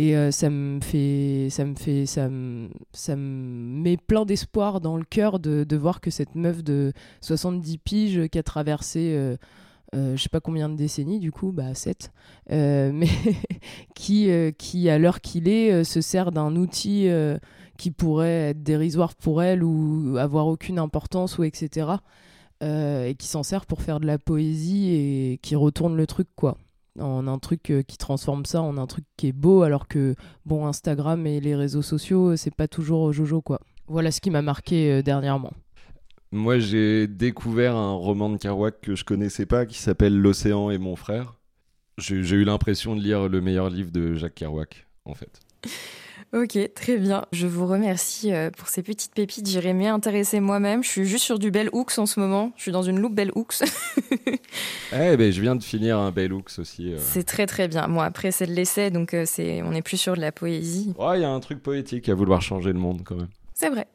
euh, 0.00 0.30
ça 0.30 0.48
me 0.48 0.80
fait, 0.80 1.48
ça 1.50 1.66
me 1.66 1.74
fait, 1.74 2.06
ça 2.06 2.30
me, 2.30 2.70
ça 2.92 3.14
me 3.14 3.82
met 3.82 3.98
plein 3.98 4.24
d'espoir 4.24 4.80
dans 4.80 4.96
le 4.96 5.04
cœur 5.04 5.38
de, 5.38 5.76
voir 5.76 6.00
que 6.00 6.10
cette 6.10 6.34
meuf 6.34 6.64
de 6.64 6.94
70 7.20 7.78
piges 7.78 8.28
qui 8.28 8.38
a 8.38 8.42
traversé 8.42 9.36
je 9.92 10.20
sais 10.20 10.28
pas 10.28 10.40
combien 10.40 10.68
de 10.68 10.74
décennies, 10.74 11.20
du 11.20 11.30
coup, 11.30 11.52
bah 11.52 11.72
7, 11.72 12.10
mais 12.50 13.06
qui, 13.94 14.28
qui, 14.58 14.88
à 14.88 14.98
l'heure 14.98 15.20
qu'il 15.20 15.46
est, 15.46 15.84
se 15.84 16.00
sert 16.00 16.32
d'un 16.32 16.56
outil 16.56 17.08
qui 17.76 17.90
pourrait 17.90 18.50
être 18.50 18.62
dérisoire 18.62 19.14
pour 19.14 19.42
elle 19.42 19.62
ou 19.64 20.16
avoir 20.18 20.46
aucune 20.46 20.78
importance, 20.78 21.38
ou 21.38 21.44
etc. 21.44 21.88
et 22.60 23.14
qui 23.18 23.26
s'en 23.26 23.42
sert 23.42 23.66
pour 23.66 23.82
faire 23.82 24.00
de 24.00 24.06
la 24.06 24.18
poésie 24.18 24.90
et 24.94 25.38
qui 25.42 25.54
retourne 25.54 25.96
le 25.96 26.06
truc, 26.06 26.28
quoi 26.34 26.56
en 27.00 27.26
un 27.26 27.38
truc 27.38 27.70
euh, 27.70 27.82
qui 27.82 27.98
transforme 27.98 28.44
ça 28.44 28.62
en 28.62 28.78
un 28.78 28.86
truc 28.86 29.04
qui 29.16 29.28
est 29.28 29.32
beau, 29.32 29.62
alors 29.62 29.88
que 29.88 30.14
bon, 30.46 30.66
Instagram 30.66 31.26
et 31.26 31.40
les 31.40 31.56
réseaux 31.56 31.82
sociaux, 31.82 32.30
euh, 32.30 32.36
c'est 32.36 32.54
pas 32.54 32.68
toujours 32.68 33.08
euh, 33.08 33.12
Jojo 33.12 33.40
quoi. 33.40 33.60
Voilà 33.86 34.10
ce 34.10 34.20
qui 34.20 34.30
m'a 34.30 34.42
marqué 34.42 35.02
dernièrement. 35.02 35.52
Moi, 36.32 36.58
j'ai 36.58 37.06
découvert 37.06 37.76
un 37.76 37.92
roman 37.92 38.30
de 38.30 38.38
Kerouac 38.38 38.80
que 38.80 38.94
je 38.94 39.04
connaissais 39.04 39.44
pas 39.44 39.66
qui 39.66 39.78
s'appelle 39.78 40.18
L'océan 40.18 40.70
et 40.70 40.78
mon 40.78 40.96
frère. 40.96 41.34
J'ai 41.98 42.16
eu 42.16 42.44
l'impression 42.44 42.96
de 42.96 43.02
lire 43.02 43.28
le 43.28 43.40
meilleur 43.42 43.68
livre 43.68 43.92
de 43.92 44.14
Jacques 44.14 44.36
Kerouac, 44.36 44.86
en 45.04 45.14
fait. 45.14 45.40
Ok, 46.34 46.58
très 46.74 46.96
bien. 46.96 47.26
Je 47.30 47.46
vous 47.46 47.64
remercie 47.64 48.32
euh, 48.32 48.50
pour 48.50 48.66
ces 48.66 48.82
petites 48.82 49.14
pépites. 49.14 49.48
J'irai 49.48 49.72
m'y 49.72 49.86
intéresser 49.86 50.40
moi-même. 50.40 50.82
Je 50.82 50.88
suis 50.88 51.04
juste 51.04 51.24
sur 51.24 51.38
du 51.38 51.52
Bell 51.52 51.68
Hooks 51.72 51.96
en 51.96 52.06
ce 52.06 52.18
moment. 52.18 52.50
Je 52.56 52.62
suis 52.62 52.72
dans 52.72 52.82
une 52.82 52.98
loupe 52.98 53.14
Bell 53.14 53.30
Hooks. 53.36 53.62
eh 54.92 55.16
ben, 55.16 55.32
je 55.32 55.40
viens 55.40 55.54
de 55.54 55.62
finir 55.62 55.96
un 55.96 56.10
Bell 56.10 56.32
Hooks 56.32 56.58
aussi. 56.58 56.92
Euh. 56.92 56.98
C'est 56.98 57.22
très 57.22 57.46
très 57.46 57.68
bien. 57.68 57.86
Moi, 57.86 58.04
après, 58.04 58.32
c'est 58.32 58.46
de 58.46 58.52
l'essai, 58.52 58.90
donc 58.90 59.14
euh, 59.14 59.22
c'est 59.24 59.62
on 59.62 59.70
est 59.74 59.82
plus 59.82 59.96
sur 59.96 60.16
de 60.16 60.20
la 60.20 60.32
poésie. 60.32 60.92
Il 60.98 61.20
y 61.20 61.24
a 61.24 61.30
un 61.30 61.38
truc 61.38 61.62
poétique 61.62 62.08
à 62.08 62.16
vouloir 62.16 62.42
changer 62.42 62.72
le 62.72 62.80
monde 62.80 63.02
quand 63.04 63.14
même. 63.14 63.28
C'est 63.54 63.70
vrai. 63.70 63.86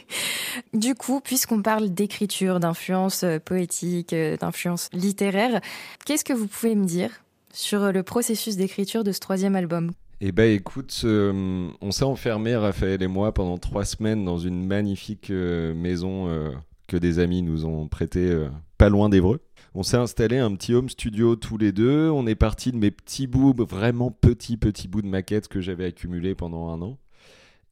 du 0.72 0.94
coup, 0.94 1.20
puisqu'on 1.20 1.60
parle 1.60 1.90
d'écriture, 1.90 2.58
d'influence 2.58 3.22
poétique, 3.44 4.14
d'influence 4.40 4.88
littéraire, 4.94 5.60
qu'est-ce 6.06 6.24
que 6.24 6.32
vous 6.32 6.46
pouvez 6.46 6.74
me 6.74 6.86
dire 6.86 7.10
sur 7.52 7.92
le 7.92 8.02
processus 8.02 8.56
d'écriture 8.56 9.04
de 9.04 9.12
ce 9.12 9.20
troisième 9.20 9.56
album? 9.56 9.92
Eh 10.20 10.32
ben 10.32 10.50
écoute, 10.50 11.02
euh, 11.04 11.68
on 11.82 11.90
s'est 11.90 12.04
enfermé, 12.04 12.56
Raphaël 12.56 13.02
et 13.02 13.06
moi, 13.06 13.34
pendant 13.34 13.58
trois 13.58 13.84
semaines 13.84 14.24
dans 14.24 14.38
une 14.38 14.66
magnifique 14.66 15.30
euh, 15.30 15.74
maison 15.74 16.28
euh, 16.28 16.52
que 16.88 16.96
des 16.96 17.18
amis 17.18 17.42
nous 17.42 17.66
ont 17.66 17.86
prêtée 17.86 18.34
pas 18.78 18.88
loin 18.88 19.10
d'Evreux. 19.10 19.40
On 19.74 19.82
s'est 19.82 19.98
installé 19.98 20.38
un 20.38 20.54
petit 20.54 20.72
home 20.72 20.88
studio 20.88 21.36
tous 21.36 21.58
les 21.58 21.72
deux. 21.72 22.08
On 22.08 22.26
est 22.26 22.34
parti 22.34 22.72
de 22.72 22.78
mes 22.78 22.90
petits 22.90 23.26
bouts, 23.26 23.54
vraiment 23.58 24.10
petits 24.10 24.56
petits 24.56 24.88
bouts 24.88 25.02
de 25.02 25.08
maquettes 25.08 25.48
que 25.48 25.60
j'avais 25.60 25.84
accumulés 25.84 26.34
pendant 26.34 26.70
un 26.70 26.80
an. 26.80 26.98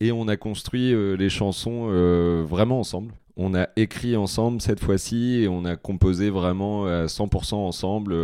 Et 0.01 0.13
on 0.13 0.29
a 0.29 0.37
construit 0.37 0.93
les 1.17 1.31
chansons 1.31 1.87
vraiment 2.45 2.81
ensemble. 2.81 3.15
On 3.37 3.55
a 3.55 3.69
écrit 3.77 4.17
ensemble 4.17 4.61
cette 4.61 4.79
fois-ci 4.79 5.41
et 5.43 5.49
on 5.49 5.65
a 5.65 5.77
composé 5.77 6.31
vraiment 6.31 6.87
à 6.87 7.07
100% 7.07 7.55
ensemble. 7.55 8.15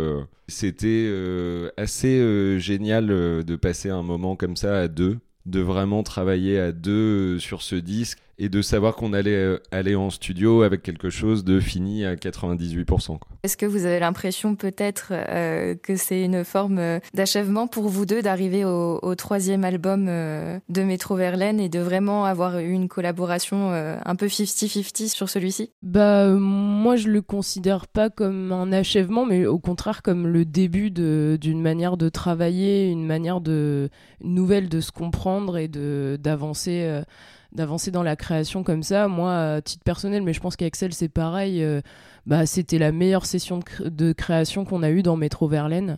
C'était 0.47 1.05
euh, 1.07 1.69
assez 1.75 2.19
euh, 2.19 2.59
génial 2.59 3.11
euh, 3.11 3.43
de 3.43 3.55
passer 3.57 3.89
un 3.89 4.03
moment 4.03 4.37
comme 4.37 4.55
ça 4.55 4.77
à 4.77 4.87
deux, 4.87 5.19
de 5.45 5.59
vraiment 5.59 6.03
travailler 6.03 6.59
à 6.59 6.71
deux 6.71 7.39
sur 7.39 7.61
ce 7.61 7.75
disque 7.75 8.19
et 8.41 8.49
de 8.49 8.63
savoir 8.63 8.95
qu'on 8.95 9.13
allait 9.13 9.35
euh, 9.35 9.59
aller 9.71 9.93
en 9.93 10.09
studio 10.09 10.63
avec 10.63 10.81
quelque 10.81 11.11
chose 11.11 11.43
de 11.43 11.59
fini 11.59 12.05
à 12.05 12.15
98%. 12.15 13.19
Est-ce 13.43 13.55
que 13.55 13.67
vous 13.67 13.85
avez 13.85 13.99
l'impression 13.99 14.55
peut-être 14.55 15.09
euh, 15.11 15.75
que 15.75 15.95
c'est 15.95 16.23
une 16.23 16.43
forme 16.43 16.79
euh, 16.79 16.99
d'achèvement 17.13 17.67
pour 17.67 17.87
vous 17.87 18.07
deux 18.07 18.23
d'arriver 18.23 18.65
au, 18.65 19.13
troisième 19.15 19.63
album 19.63 20.05
de 20.05 20.81
Métro 20.83 21.15
Verlaine 21.15 21.59
et 21.59 21.69
de 21.69 21.79
vraiment 21.79 22.25
avoir 22.25 22.57
eu 22.57 22.71
une 22.71 22.87
collaboration 22.87 23.71
un 23.71 24.15
peu 24.15 24.25
50-50 24.25 25.09
sur 25.09 25.29
celui-ci? 25.29 25.71
Bah 25.83 26.29
moi 26.29 26.95
je 26.95 27.09
le 27.09 27.21
considère 27.21 27.87
pas 27.87 28.09
comme 28.09 28.51
un 28.51 28.71
achèvement 28.71 29.25
mais 29.25 29.45
au 29.45 29.59
contraire 29.59 30.01
comme 30.01 30.27
le 30.27 30.45
début 30.45 30.89
d'une 30.89 31.61
manière 31.61 31.97
de 31.97 32.09
travailler, 32.09 32.89
une 32.89 33.05
manière 33.05 33.41
de 33.41 33.89
nouvelle 34.23 34.69
de 34.69 34.79
se 34.79 34.91
comprendre 34.91 35.57
et 35.57 35.67
de 35.67 36.17
d'avancer 36.19 37.03
d'avancer 37.51 37.91
dans 37.91 38.03
la 38.03 38.15
création 38.15 38.63
comme 38.63 38.83
ça. 38.83 39.07
Moi, 39.07 39.33
à 39.33 39.61
titre 39.61 39.83
personnel, 39.83 40.23
mais 40.23 40.33
je 40.33 40.39
pense 40.39 40.55
qu'Axel, 40.55 40.93
c'est 40.93 41.09
pareil. 41.09 41.63
Euh, 41.63 41.81
bah, 42.25 42.45
c'était 42.45 42.77
la 42.77 42.91
meilleure 42.91 43.25
session 43.25 43.59
de, 43.79 44.13
création 44.13 44.65
qu'on 44.65 44.83
a 44.83 44.89
eue 44.89 45.03
dans 45.03 45.17
Métro 45.17 45.47
Verlaine. 45.47 45.97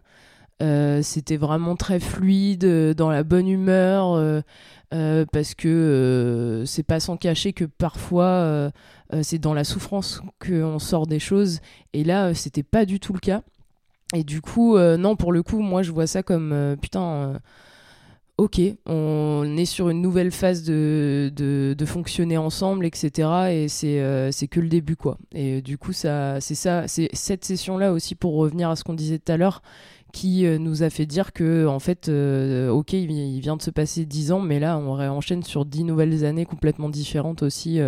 Euh, 0.62 1.02
c'était 1.02 1.38
vraiment 1.38 1.76
très 1.76 2.00
fluide, 2.00 2.64
euh, 2.64 2.94
dans 2.94 3.10
la 3.10 3.24
bonne 3.24 3.48
humeur, 3.48 4.44
parce 5.32 5.56
que 5.56 6.64
c'est 6.66 6.84
pas 6.84 7.00
sans 7.00 7.18
cacher 7.18 7.54
que 7.54 7.66
parfois 7.66 8.72
c'est 9.22 9.40
dans 9.40 9.54
la 9.54 9.64
souffrance 9.64 10.22
qu'on 10.40 10.80
sort 10.80 11.08
des 11.08 11.20
choses, 11.20 11.60
et 11.94 12.04
là 12.04 12.34
c'était 12.36 12.64
pas 12.64 12.86
du 12.86 13.00
tout 13.00 13.14
le 13.14 13.20
cas. 13.20 13.42
Et 14.16 14.24
du 14.24 14.42
coup, 14.42 14.78
non, 14.78 15.16
pour 15.16 15.32
le 15.32 15.42
coup, 15.42 15.60
moi 15.62 15.82
je 15.82 15.92
vois 15.92 16.06
ça 16.06 16.22
comme 16.22 16.76
putain 16.80 17.40
ok, 18.38 18.60
on 18.86 19.56
est 19.58 19.66
sur 19.66 19.90
une 19.90 20.02
nouvelle 20.02 20.32
phase 20.32 20.64
de, 20.64 21.32
de, 21.36 21.86
fonctionner 21.86 22.38
ensemble, 22.38 22.86
etc. 22.86 23.12
Et 23.52 23.68
euh, 24.00 24.32
c'est 24.32 24.48
que 24.48 24.60
le 24.60 24.70
début, 24.70 24.96
quoi. 24.96 25.18
Et 25.34 25.62
du 25.62 25.78
coup, 25.78 25.94
ça, 25.94 26.42
c'est 26.42 26.56
ça, 26.56 26.88
c'est 26.88 27.10
cette 27.14 27.46
session-là 27.46 27.92
aussi, 27.92 28.16
pour 28.16 28.36
revenir 28.36 28.70
à 28.70 28.76
ce 28.76 28.84
qu'on 28.84 28.94
disait 28.96 29.20
tout 29.20 29.32
à 29.32 29.38
l'heure, 29.38 29.62
qui 30.14 30.46
euh, 30.46 30.58
nous 30.58 30.84
a 30.84 30.90
fait 30.90 31.06
dire 31.06 31.34
que, 31.34 31.68
en 31.68 31.80
fait, 31.80 32.10
euh, 32.10 32.70
ok, 32.70 32.94
il, 32.94 33.40
vient 33.40 33.58
de 33.58 33.62
se 33.62 33.72
passer 33.72 34.06
10 34.06 34.32
ans, 34.32 34.40
mais 34.40 34.60
là, 34.60 34.78
on 34.78 35.00
enchaîne 35.00 35.44
sur 35.44 35.66
10 35.66 35.84
nouvelles 35.84 36.26
années 36.26 36.46
complètement 36.46 36.90
différentes 36.90 37.44
aussi. 37.44 37.80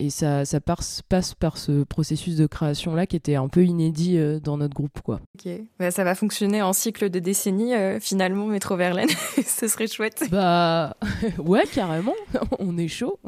Et 0.00 0.10
ça, 0.10 0.44
ça 0.44 0.60
passe, 0.60 1.02
passe 1.08 1.34
par 1.34 1.58
ce 1.58 1.82
processus 1.82 2.36
de 2.36 2.46
création-là 2.46 3.06
qui 3.06 3.16
était 3.16 3.34
un 3.34 3.48
peu 3.48 3.64
inédit 3.64 4.16
euh, 4.16 4.38
dans 4.38 4.56
notre 4.56 4.72
groupe. 4.72 5.00
Quoi. 5.02 5.20
Ok, 5.34 5.50
bah, 5.80 5.90
ça 5.90 6.04
va 6.04 6.14
fonctionner 6.14 6.62
en 6.62 6.72
cycle 6.72 7.10
de 7.10 7.18
décennies 7.18 7.74
euh, 7.74 7.98
finalement, 7.98 8.46
Métro 8.46 8.76
Verlaine. 8.76 9.08
Ce 9.44 9.66
serait 9.66 9.88
chouette. 9.88 10.22
Bah 10.30 10.96
ouais, 11.38 11.64
carrément, 11.66 12.14
on 12.60 12.78
est 12.78 12.86
chaud. 12.86 13.18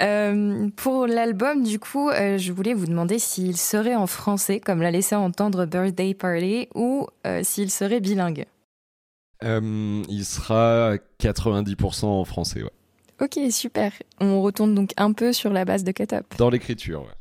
euh, 0.00 0.68
pour 0.74 1.06
l'album, 1.06 1.62
du 1.62 1.78
coup, 1.78 2.10
euh, 2.10 2.36
je 2.36 2.52
voulais 2.52 2.74
vous 2.74 2.86
demander 2.86 3.20
s'il 3.20 3.56
serait 3.56 3.94
en 3.94 4.08
français, 4.08 4.58
comme 4.58 4.82
l'a 4.82 4.90
laissé 4.90 5.14
entendre 5.14 5.64
Birthday 5.64 6.12
Party, 6.12 6.66
ou 6.74 7.06
s'il 7.42 7.70
serait 7.70 8.00
bilingue. 8.00 8.46
il 9.42 10.24
sera 10.24 10.96
90% 11.20 12.06
en 12.06 12.24
français, 12.24 12.64
ouais. 12.64 12.70
Ok, 13.20 13.38
super. 13.50 13.92
On 14.20 14.40
retourne 14.40 14.74
donc 14.74 14.92
un 14.96 15.12
peu 15.12 15.32
sur 15.32 15.52
la 15.52 15.64
base 15.64 15.84
de 15.84 15.92
Cut 15.92 16.06
Dans 16.38 16.48
l'écriture, 16.48 17.02
ouais. 17.02 17.19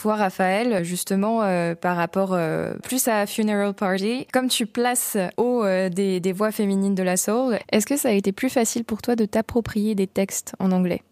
Toi, 0.00 0.16
Raphaël, 0.16 0.82
justement 0.82 1.42
euh, 1.42 1.74
par 1.74 1.96
rapport 1.96 2.32
euh, 2.32 2.72
plus 2.82 3.06
à 3.06 3.26
Funeral 3.26 3.74
Party. 3.74 4.26
Comme 4.32 4.48
tu 4.48 4.64
places 4.64 5.18
haut 5.36 5.64
des, 5.64 6.20
des 6.20 6.32
voix 6.32 6.52
féminines 6.52 6.94
de 6.94 7.02
la 7.02 7.18
soul, 7.18 7.58
est-ce 7.70 7.86
que 7.86 7.98
ça 7.98 8.08
a 8.08 8.12
été 8.12 8.32
plus 8.32 8.48
facile 8.48 8.84
pour 8.84 9.02
toi 9.02 9.14
de 9.14 9.26
t'approprier 9.26 9.94
des 9.94 10.06
textes 10.06 10.54
en 10.58 10.72
anglais? 10.72 11.02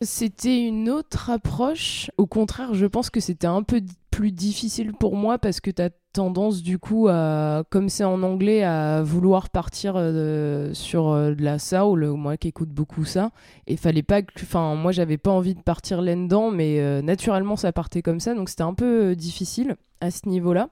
C'était 0.00 0.66
une 0.66 0.88
autre 0.88 1.28
approche. 1.28 2.10
Au 2.16 2.26
contraire, 2.26 2.72
je 2.72 2.86
pense 2.86 3.10
que 3.10 3.20
c'était 3.20 3.46
un 3.46 3.62
peu 3.62 3.82
plus 4.10 4.32
difficile 4.32 4.94
pour 4.94 5.14
moi 5.14 5.36
parce 5.36 5.60
que 5.60 5.70
tu 5.70 5.82
as 5.82 5.90
tendance 6.12 6.62
du 6.62 6.78
coup 6.78 7.08
à, 7.08 7.64
comme 7.70 7.88
c'est 7.88 8.04
en 8.04 8.22
anglais, 8.22 8.62
à 8.62 9.02
vouloir 9.02 9.48
partir 9.50 9.94
euh, 9.96 10.74
sur 10.74 11.08
euh, 11.08 11.34
de 11.34 11.42
la 11.42 11.58
soul, 11.58 12.06
moi 12.10 12.36
qui 12.36 12.48
écoute 12.48 12.70
beaucoup 12.70 13.04
ça. 13.04 13.30
Et 13.66 13.76
fallait 13.76 14.02
pas 14.02 14.20
enfin, 14.36 14.74
moi 14.74 14.92
j'avais 14.92 15.18
pas 15.18 15.30
envie 15.30 15.54
de 15.54 15.62
partir 15.62 16.02
là-dedans, 16.02 16.50
mais 16.50 16.80
euh, 16.80 17.02
naturellement 17.02 17.56
ça 17.56 17.72
partait 17.72 18.02
comme 18.02 18.20
ça, 18.20 18.34
donc 18.34 18.48
c'était 18.48 18.62
un 18.62 18.74
peu 18.74 19.14
difficile 19.14 19.76
à 20.00 20.10
ce 20.10 20.28
niveau-là, 20.28 20.68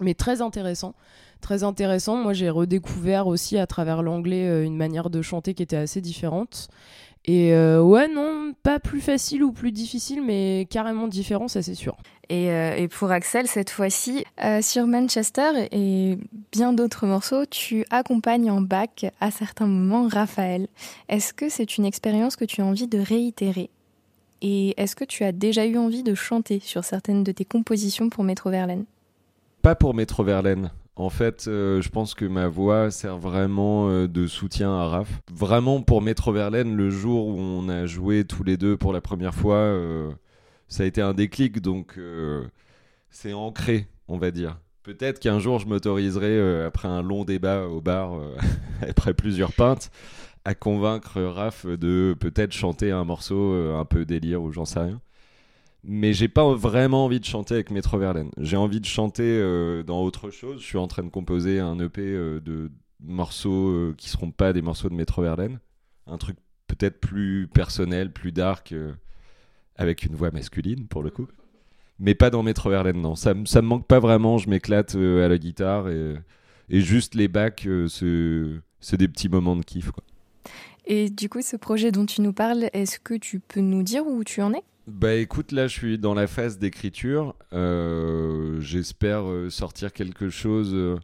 mais 0.00 0.14
très 0.14 0.42
intéressant. 0.42 0.94
Très 1.40 1.62
intéressant. 1.62 2.16
Moi 2.16 2.32
j'ai 2.32 2.48
redécouvert 2.48 3.26
aussi 3.26 3.58
à 3.58 3.66
travers 3.66 4.02
l'anglais 4.02 4.64
une 4.64 4.76
manière 4.76 5.10
de 5.10 5.20
chanter 5.20 5.52
qui 5.54 5.62
était 5.62 5.76
assez 5.76 6.00
différente. 6.00 6.68
Et 7.26 7.54
euh, 7.54 7.80
ouais, 7.80 8.06
non, 8.06 8.52
pas 8.62 8.78
plus 8.78 9.00
facile 9.00 9.42
ou 9.44 9.52
plus 9.52 9.72
difficile, 9.72 10.22
mais 10.22 10.66
carrément 10.68 11.08
différent, 11.08 11.48
ça 11.48 11.62
c'est 11.62 11.74
sûr. 11.74 11.96
Et, 12.28 12.50
euh, 12.50 12.76
et, 12.76 12.88
pour 12.88 13.10
Axel, 13.10 13.46
cette 13.46 13.70
fois-ci, 13.70 14.24
euh, 14.42 14.60
sur 14.60 14.86
Manchester 14.86 15.68
et 15.72 16.18
bien 16.52 16.72
d'autres 16.72 17.06
morceaux, 17.06 17.46
tu 17.46 17.84
accompagnes 17.90 18.50
en 18.50 18.60
bac 18.60 19.06
à 19.20 19.30
certains 19.30 19.66
moments 19.66 20.06
Raphaël. 20.08 20.68
Est-ce 21.08 21.32
que 21.32 21.48
c'est 21.48 21.78
une 21.78 21.84
expérience 21.86 22.36
que 22.36 22.44
tu 22.44 22.60
as 22.60 22.64
envie 22.64 22.88
de 22.88 22.98
réitérer? 22.98 23.70
Et 24.42 24.74
est-ce 24.80 24.94
que 24.94 25.04
tu 25.04 25.24
as 25.24 25.32
déjà 25.32 25.64
eu 25.64 25.78
envie 25.78 26.02
de 26.02 26.14
chanter 26.14 26.60
sur 26.60 26.84
certaines 26.84 27.24
de 27.24 27.32
tes 27.32 27.46
compositions 27.46 28.10
pour 28.10 28.24
Métro 28.24 28.50
Verlaine? 28.50 28.84
Pas 29.62 29.74
pour 29.74 29.94
Métro 29.94 30.24
Verlaine. 30.24 30.70
En 30.96 31.10
fait, 31.10 31.46
euh, 31.48 31.82
je 31.82 31.88
pense 31.88 32.14
que 32.14 32.24
ma 32.24 32.46
voix 32.46 32.90
sert 32.92 33.18
vraiment 33.18 33.88
euh, 33.88 34.06
de 34.06 34.28
soutien 34.28 34.72
à 34.72 34.86
Raph. 34.86 35.20
Vraiment, 35.32 35.82
pour 35.82 36.02
Métro 36.02 36.32
Verlaine, 36.32 36.76
le 36.76 36.88
jour 36.88 37.26
où 37.26 37.38
on 37.38 37.68
a 37.68 37.84
joué 37.86 38.24
tous 38.24 38.44
les 38.44 38.56
deux 38.56 38.76
pour 38.76 38.92
la 38.92 39.00
première 39.00 39.34
fois, 39.34 39.56
euh, 39.56 40.12
ça 40.68 40.84
a 40.84 40.86
été 40.86 41.02
un 41.02 41.12
déclic, 41.12 41.60
donc 41.60 41.98
c'est 43.10 43.32
ancré, 43.32 43.88
on 44.06 44.18
va 44.18 44.30
dire. 44.30 44.58
Peut-être 44.84 45.18
qu'un 45.18 45.40
jour, 45.40 45.58
je 45.58 45.66
m'autoriserai, 45.66 46.64
après 46.64 46.88
un 46.88 47.02
long 47.02 47.24
débat 47.24 47.66
au 47.66 47.80
bar, 47.80 48.20
après 48.88 49.14
plusieurs 49.14 49.52
pintes, 49.52 49.90
à 50.44 50.54
convaincre 50.54 51.22
Raph 51.22 51.66
de 51.66 52.14
peut-être 52.18 52.52
chanter 52.52 52.92
un 52.92 53.04
morceau 53.04 53.52
un 53.52 53.84
peu 53.84 54.04
délire 54.04 54.42
ou 54.42 54.52
j'en 54.52 54.64
sais 54.64 54.80
rien 54.80 55.00
mais 55.86 56.12
j'ai 56.12 56.28
pas 56.28 56.54
vraiment 56.54 57.04
envie 57.04 57.20
de 57.20 57.24
chanter 57.24 57.54
avec 57.54 57.70
Metro 57.70 57.98
Verlaine. 57.98 58.30
J'ai 58.38 58.56
envie 58.56 58.80
de 58.80 58.86
chanter 58.86 59.22
euh, 59.22 59.82
dans 59.82 60.02
autre 60.02 60.30
chose. 60.30 60.60
Je 60.60 60.66
suis 60.66 60.78
en 60.78 60.86
train 60.86 61.02
de 61.02 61.10
composer 61.10 61.60
un 61.60 61.78
EP 61.78 62.00
euh, 62.00 62.40
de 62.40 62.70
morceaux 63.00 63.68
euh, 63.68 63.94
qui 63.96 64.08
seront 64.08 64.30
pas 64.30 64.52
des 64.52 64.62
morceaux 64.62 64.88
de 64.88 64.94
Metro 64.94 65.22
Verlaine. 65.22 65.60
Un 66.06 66.16
truc 66.16 66.36
peut-être 66.66 67.00
plus 67.00 67.48
personnel, 67.48 68.12
plus 68.12 68.32
dark, 68.32 68.74
avec 69.76 70.04
une 70.04 70.14
voix 70.14 70.30
masculine 70.30 70.86
pour 70.88 71.02
le 71.02 71.10
coup. 71.10 71.28
Mais 71.98 72.14
pas 72.14 72.30
dans 72.30 72.42
Metro 72.42 72.70
Verlaine, 72.70 73.00
non. 73.00 73.14
Ça, 73.14 73.34
ça 73.44 73.62
me 73.62 73.68
manque 73.68 73.86
pas 73.86 74.00
vraiment. 74.00 74.38
Je 74.38 74.48
m'éclate 74.48 74.94
à 74.94 75.28
la 75.28 75.38
guitare 75.38 75.88
et, 75.88 76.14
et 76.70 76.80
juste 76.80 77.14
les 77.14 77.28
bacs, 77.28 77.68
c'est 77.88 78.96
des 78.96 79.08
petits 79.08 79.28
moments 79.28 79.56
de 79.56 79.62
kiff. 79.62 79.90
Quoi. 79.90 80.02
Et 80.86 81.08
du 81.08 81.28
coup, 81.28 81.40
ce 81.42 81.56
projet 81.56 81.92
dont 81.92 82.06
tu 82.06 82.20
nous 82.20 82.32
parles, 82.32 82.68
est-ce 82.72 82.98
que 82.98 83.14
tu 83.14 83.40
peux 83.40 83.60
nous 83.60 83.82
dire 83.82 84.06
où 84.06 84.22
tu 84.24 84.42
en 84.42 84.52
es? 84.52 84.62
Bah 84.86 85.14
écoute, 85.14 85.52
là 85.52 85.66
je 85.66 85.72
suis 85.72 85.98
dans 85.98 86.12
la 86.12 86.26
phase 86.26 86.58
d'écriture. 86.58 87.34
Euh, 87.54 88.60
j'espère 88.60 89.26
euh, 89.26 89.48
sortir 89.48 89.94
quelque 89.94 90.28
chose 90.28 90.72
euh, 90.74 90.96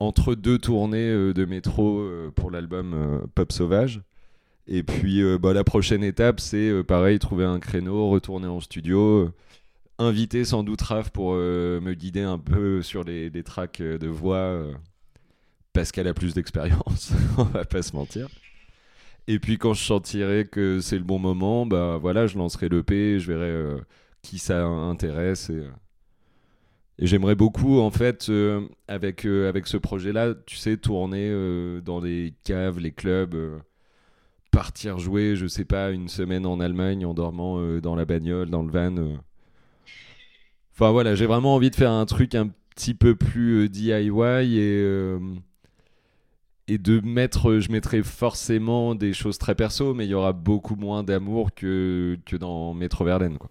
entre 0.00 0.34
deux 0.34 0.58
tournées 0.58 1.32
de 1.32 1.44
métro 1.46 2.06
pour 2.34 2.50
l'album 2.50 3.26
Pop 3.34 3.52
Sauvage. 3.52 4.02
Et 4.68 4.82
puis 4.82 5.22
bah, 5.38 5.54
la 5.54 5.64
prochaine 5.64 6.04
étape, 6.04 6.40
c'est 6.40 6.84
pareil, 6.84 7.18
trouver 7.18 7.46
un 7.46 7.58
créneau, 7.58 8.10
retourner 8.10 8.48
en 8.48 8.60
studio, 8.60 9.30
inviter 9.98 10.44
sans 10.44 10.64
doute 10.64 10.82
Raph 10.82 11.08
pour 11.08 11.32
me 11.32 11.94
guider 11.94 12.20
un 12.20 12.38
peu 12.38 12.82
sur 12.82 13.04
les, 13.04 13.30
les 13.30 13.42
tracks 13.42 13.80
de 13.80 14.08
voix, 14.08 14.60
parce 15.72 15.92
qu'elle 15.92 16.08
a 16.08 16.14
plus 16.14 16.34
d'expérience, 16.34 17.12
on 17.38 17.44
va 17.44 17.64
pas 17.64 17.80
se 17.80 17.96
mentir. 17.96 18.28
Et 19.28 19.38
puis 19.38 19.58
quand 19.58 19.74
je 19.74 19.82
sentirai 19.84 20.46
que 20.46 20.80
c'est 20.80 20.98
le 20.98 21.04
bon 21.04 21.18
moment, 21.18 21.66
bah 21.66 21.98
voilà, 22.00 22.26
je 22.26 22.38
lancerai 22.38 22.68
l'EP, 22.68 23.18
je 23.18 23.32
verrai 23.32 23.50
euh, 23.50 23.78
qui 24.22 24.38
ça 24.38 24.64
intéresse. 24.64 25.50
Et, 25.50 25.54
euh, 25.54 25.70
et 26.98 27.06
j'aimerais 27.06 27.34
beaucoup, 27.34 27.80
en 27.80 27.90
fait, 27.90 28.28
euh, 28.30 28.66
avec, 28.88 29.24
avec 29.24 29.66
ce 29.66 29.76
projet-là, 29.76 30.34
tu 30.46 30.56
sais, 30.56 30.76
tourner 30.76 31.30
dans 31.84 32.00
les 32.00 32.34
caves, 32.44 32.78
les 32.78 32.92
clubs, 32.92 33.36
partir 34.50 34.98
jouer, 34.98 35.36
je 35.36 35.46
sais 35.46 35.66
pas, 35.66 35.90
une 35.90 36.08
semaine 36.08 36.46
en 36.46 36.60
Allemagne 36.60 37.04
en 37.04 37.12
dormant 37.12 37.60
dans 37.80 37.96
la 37.96 38.06
bagnole, 38.06 38.48
dans 38.48 38.62
le 38.62 38.70
van. 38.70 39.18
Enfin 40.72 40.90
voilà, 40.90 41.14
j'ai 41.14 41.26
vraiment 41.26 41.54
envie 41.54 41.70
de 41.70 41.74
faire 41.74 41.90
un 41.90 42.06
truc 42.06 42.34
un 42.34 42.48
petit 42.74 42.94
peu 42.94 43.14
plus 43.14 43.68
DIY 43.68 44.58
et 44.58 45.18
et 46.68 46.78
de 46.78 47.00
mettre, 47.00 47.58
je 47.58 47.70
mettrai 47.70 48.02
forcément 48.02 48.94
des 48.94 49.12
choses 49.12 49.38
très 49.38 49.54
perso, 49.54 49.94
mais 49.94 50.06
il 50.06 50.10
y 50.10 50.14
aura 50.14 50.32
beaucoup 50.32 50.76
moins 50.76 51.02
d'amour 51.02 51.54
que, 51.54 52.18
dans 52.38 52.74
Métro 52.74 53.04
Verlaine. 53.04 53.38
Quoi. 53.38 53.50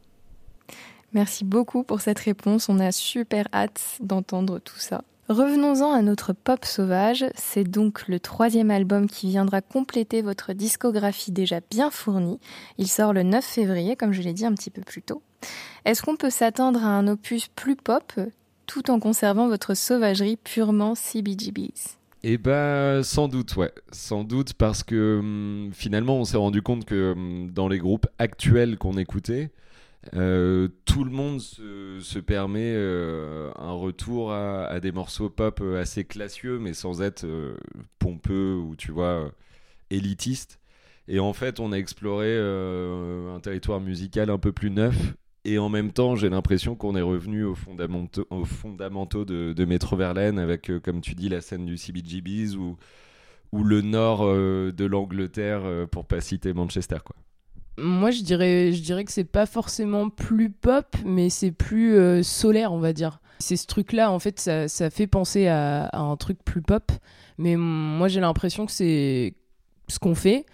Merci 1.14 1.46
beaucoup 1.46 1.84
pour 1.84 2.02
cette 2.02 2.20
réponse. 2.20 2.68
On 2.68 2.80
a 2.80 2.92
super 2.92 3.48
hâte 3.54 4.00
d'entendre 4.02 4.60
tout 4.60 4.78
ça. 4.78 5.04
Revenons-en 5.30 5.92
à 5.92 6.02
notre 6.02 6.34
pop 6.34 6.66
sauvage. 6.66 7.26
C'est 7.34 7.64
donc 7.64 8.08
le 8.08 8.20
troisième 8.20 8.70
album 8.70 9.08
qui 9.08 9.30
viendra 9.30 9.62
compléter 9.62 10.22
votre 10.22 10.54
discographie 10.54 11.32
déjà 11.32 11.62
bien 11.72 11.90
fournie. 11.90 12.40
Il 12.78 12.88
sort 12.88 13.12
le 13.12 13.24
9 13.24 13.44
février, 13.44 13.96
comme 13.96 14.12
je 14.12 14.22
l'ai 14.22 14.34
dit 14.34 14.46
un 14.46 14.54
petit 14.54 14.70
peu 14.70 14.82
plus 14.82 15.02
tôt. 15.02 15.24
Est-ce 15.86 16.04
qu'on 16.04 16.16
peut 16.16 16.30
s'attendre 16.30 16.84
à 16.84 16.90
un 16.90 17.08
opus 17.08 17.48
plus 17.48 17.76
pop 17.76 18.14
tout 18.68 18.92
en 18.92 19.00
conservant 19.00 19.48
votre 19.48 19.74
sauvagerie 19.74 20.38
purement 20.38 20.96
CBGBs 20.96 21.98
eh 22.28 22.40
ben, 22.40 23.04
sans 23.04 23.28
doute, 23.28 23.56
ouais. 23.56 23.72
Sans 23.92 24.24
doute 24.24 24.54
parce 24.54 24.84
que 24.84 25.20
hum, 25.20 25.70
finalement, 25.74 26.18
on 26.18 26.26
s'est 26.26 26.38
rendu 26.38 26.64
compte 26.64 26.84
que 26.86 27.12
hum, 27.12 27.52
dans 27.52 27.68
les 27.68 27.78
groupes 27.78 28.08
actuels 28.18 28.78
qu'on 28.80 28.98
écoutait, 28.98 29.52
euh, 30.16 30.70
tout 30.86 31.04
le 31.04 31.12
monde 31.12 31.40
se, 31.40 32.20
permet 32.20 32.74
euh, 32.76 33.52
un 33.58 33.74
retour 33.74 34.34
à, 34.34 34.80
des 34.80 34.92
morceaux 34.92 35.30
pop 35.30 35.60
euh, 35.62 35.80
assez 35.80 36.04
classieux, 36.04 36.58
mais 36.58 36.74
sans 36.74 37.04
être 37.04 37.28
pompeux 38.00 38.56
ou, 38.56 38.76
tu 38.76 38.92
vois, 38.92 39.32
élitiste. 39.92 40.60
Et 41.08 41.20
en 41.20 41.34
fait, 41.34 41.60
on 41.60 41.72
a 41.74 41.78
exploré 41.78 42.36
un 42.40 43.40
territoire 43.40 43.82
musical 43.82 44.32
un 44.32 44.40
peu 44.40 44.52
plus 44.52 44.72
neuf 44.72 44.96
et 45.46 45.60
en 45.60 45.70
même 45.70 45.92
temps, 45.92 46.16
j'ai 46.16 46.30
l'impression 46.30 46.76
qu'on 46.76 46.96
est 46.96 47.02
revenu 47.02 47.44
aux 47.44 47.54
fondamentaux, 47.54 48.26
aux 48.32 48.46
fondamentaux 48.46 49.26
de, 49.26 49.54
de 49.54 49.66
Metro 49.66 49.96
Verlaine 49.96 50.40
avec, 50.40 50.72
euh, 50.72 50.80
comme 50.80 51.02
tu 51.02 51.14
dis, 51.14 51.30
la 51.30 51.40
scène 51.40 51.68
du 51.68 51.78
CBGBs 51.78 52.56
ou, 52.56 52.78
le 53.54 53.82
nord 53.82 54.26
euh, 54.26 54.74
de 54.74 54.84
l'Angleterre, 54.84 55.62
euh, 55.64 55.86
pour 55.86 56.06
pas 56.06 56.20
citer 56.20 56.52
Manchester. 56.52 56.98
Quoi. 57.06 57.16
Moi, 57.78 58.12
je 58.12 58.24
dirais, 58.24 58.74
je 58.74 58.82
dirais 58.82 59.06
que 59.06 59.12
c'est 59.12 59.24
pas 59.24 59.46
forcément 59.46 60.10
plus 60.10 60.50
pop, 60.50 60.96
mais 61.06 61.30
c'est 61.30 61.52
plus 61.52 62.24
solaire, 62.24 62.74
on 62.74 62.80
va 62.80 62.92
dire. 62.92 63.20
C'est 63.40 63.56
ce 63.56 63.68
truc-là, 63.68 64.12
en 64.12 64.20
fait, 64.20 64.40
ça, 64.40 64.90
fait 64.90 65.08
penser 65.08 65.48
à, 65.48 65.90
un 65.94 66.18
truc 66.18 66.40
plus 66.44 66.62
pop. 66.62 66.92
Mais 67.38 67.56
moi, 67.56 68.08
j'ai 68.08 68.20
l'impression 68.20 68.66
que 68.66 68.72
c'est 68.72 69.36
ce 69.88 70.00
qu'on 70.00 70.16
fait 70.16 70.46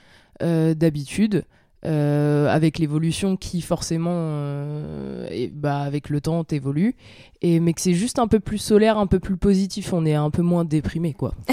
d'habitude. 0.41 1.45
Euh, 1.83 2.47
avec 2.47 2.77
l'évolution 2.77 3.37
qui 3.37 3.59
forcément 3.59 4.13
euh, 4.13 5.27
et, 5.31 5.47
bah, 5.47 5.79
avec 5.79 6.09
le 6.09 6.21
temps 6.21 6.43
t'évolue. 6.43 6.95
Et 7.41 7.59
mais 7.59 7.73
que 7.73 7.81
c'est 7.81 7.95
juste 7.95 8.19
un 8.19 8.27
peu 8.27 8.39
plus 8.39 8.59
solaire 8.59 8.99
un 8.99 9.07
peu 9.07 9.19
plus 9.19 9.35
positif. 9.35 9.91
On 9.91 10.05
est 10.05 10.13
un 10.13 10.29
peu 10.29 10.43
moins 10.43 10.65
déprimé 10.65 11.13
quoi. 11.13 11.33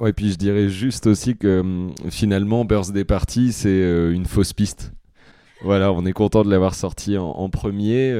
Ouais 0.00 0.12
puis 0.12 0.32
je 0.32 0.36
dirais 0.36 0.68
juste 0.68 1.06
aussi 1.06 1.36
que 1.36 1.60
hum, 1.60 1.92
finalement 2.10 2.64
Birthday 2.64 3.04
Party 3.04 3.52
c'est 3.52 3.68
euh, 3.68 4.12
une 4.12 4.24
fausse 4.24 4.52
piste. 4.52 4.92
Voilà 5.62 5.92
on 5.92 6.04
est 6.06 6.12
content 6.12 6.42
de 6.42 6.50
l'avoir 6.50 6.74
sorti 6.74 7.16
en, 7.18 7.48
premier 7.50 8.12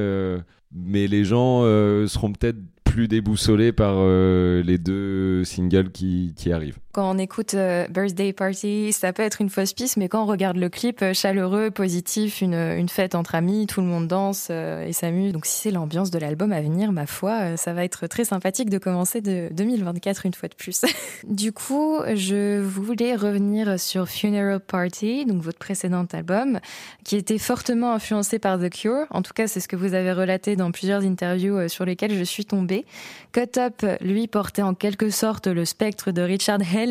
mais 0.71 1.07
les 1.07 1.25
gens 1.25 1.61
seront 2.07 2.31
peut-être 2.31 2.57
plus 2.83 3.07
déboussolés 3.07 3.71
par 3.71 3.95
les 4.05 4.77
deux 4.77 5.43
singles 5.43 5.91
qui, 5.91 6.33
qui 6.35 6.51
arrivent 6.51 6.79
Quand 6.95 7.13
on 7.13 7.17
écoute 7.17 7.55
euh, 7.55 7.87
Birthday 7.89 8.31
Party, 8.31 8.93
ça 8.93 9.11
peut 9.11 9.21
être 9.21 9.41
une 9.41 9.49
fausse 9.49 9.73
piste, 9.73 9.97
mais 9.97 10.07
quand 10.07 10.23
on 10.23 10.25
regarde 10.25 10.55
le 10.55 10.69
clip, 10.69 11.01
euh, 11.01 11.13
chaleureux, 11.13 11.69
positif, 11.69 12.39
une, 12.39 12.87
fête 12.87 13.15
entre 13.15 13.35
amis, 13.35 13.67
tout 13.67 13.81
le 13.81 13.87
monde 13.87 14.07
danse 14.07 14.47
euh, 14.49 14.87
et 14.87 14.93
s'amuse. 14.93 15.33
Donc 15.33 15.45
si 15.45 15.57
c'est 15.57 15.71
l'ambiance 15.71 16.09
de 16.09 16.17
l'album 16.19 16.53
à 16.53 16.61
venir, 16.61 16.93
ma 16.93 17.05
foi, 17.05 17.57
ça 17.57 17.73
va 17.73 17.83
être 17.83 18.07
très 18.07 18.23
sympathique 18.23 18.69
de 18.69 18.77
commencer 18.77 19.19
de 19.19 19.49
2024 19.51 20.25
une 20.25 20.33
fois 20.33 20.47
de 20.47 20.55
plus. 20.55 20.83
du 21.27 21.51
coup, 21.51 21.97
je 22.13 22.61
voulais 22.61 23.17
revenir 23.17 23.77
sur 23.77 24.07
Funeral 24.07 24.61
Party, 24.61 25.25
donc 25.25 25.41
votre 25.41 25.59
précédent 25.59 26.05
album, 26.13 26.61
qui 27.03 27.17
était 27.17 27.39
fortement 27.39 27.91
influencé 27.91 28.39
par 28.39 28.57
The 28.57 28.69
Cure. 28.69 29.05
En 29.09 29.21
tout 29.21 29.33
cas, 29.33 29.47
c'est 29.47 29.59
ce 29.59 29.67
que 29.67 29.75
vous 29.75 29.95
avez 29.95 30.13
relaté 30.13 30.55
dans 30.55 30.71
plusieurs 30.71 31.03
interviews 31.03 31.67
sur 31.67 31.83
lesquelles 31.83 32.17
je 32.17 32.23
suis 32.23 32.45
tombée. 32.45 32.85
Cut 33.33 33.59
Up, 33.59 33.85
lui, 33.99 34.27
portait 34.27 34.61
en 34.61 34.75
quelque 34.75 35.09
sorte 35.09 35.47
le 35.47 35.65
spectre 35.65 36.11
de 36.11 36.21
Richard 36.21 36.61
Hell 36.61 36.84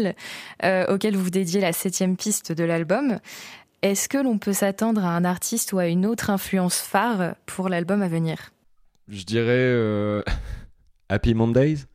euh, 0.65 0.87
auquel 0.89 1.17
vous 1.17 1.31
dédiez 1.31 1.61
la 1.61 1.73
septième 1.73 2.17
piste 2.17 2.53
de 2.53 2.65
l'album. 2.65 3.19
Est-ce 3.83 4.09
que 4.09 4.19
l'on 4.19 4.39
peut 4.39 4.53
s'attendre 4.53 5.05
à 5.05 5.11
un 5.11 5.25
artiste 5.25 5.73
ou 5.73 5.79
à 5.79 5.87
une 5.87 6.07
autre 6.07 6.31
influence 6.31 6.79
phare 6.79 7.35
pour 7.47 7.69
l'album 7.69 8.03
à 8.03 8.09
venir? 8.09 8.51
Je 9.09 9.25
dirais 9.25 9.51
euh, 9.51 10.23
Happy 11.09 11.35
Mondays. 11.35 11.87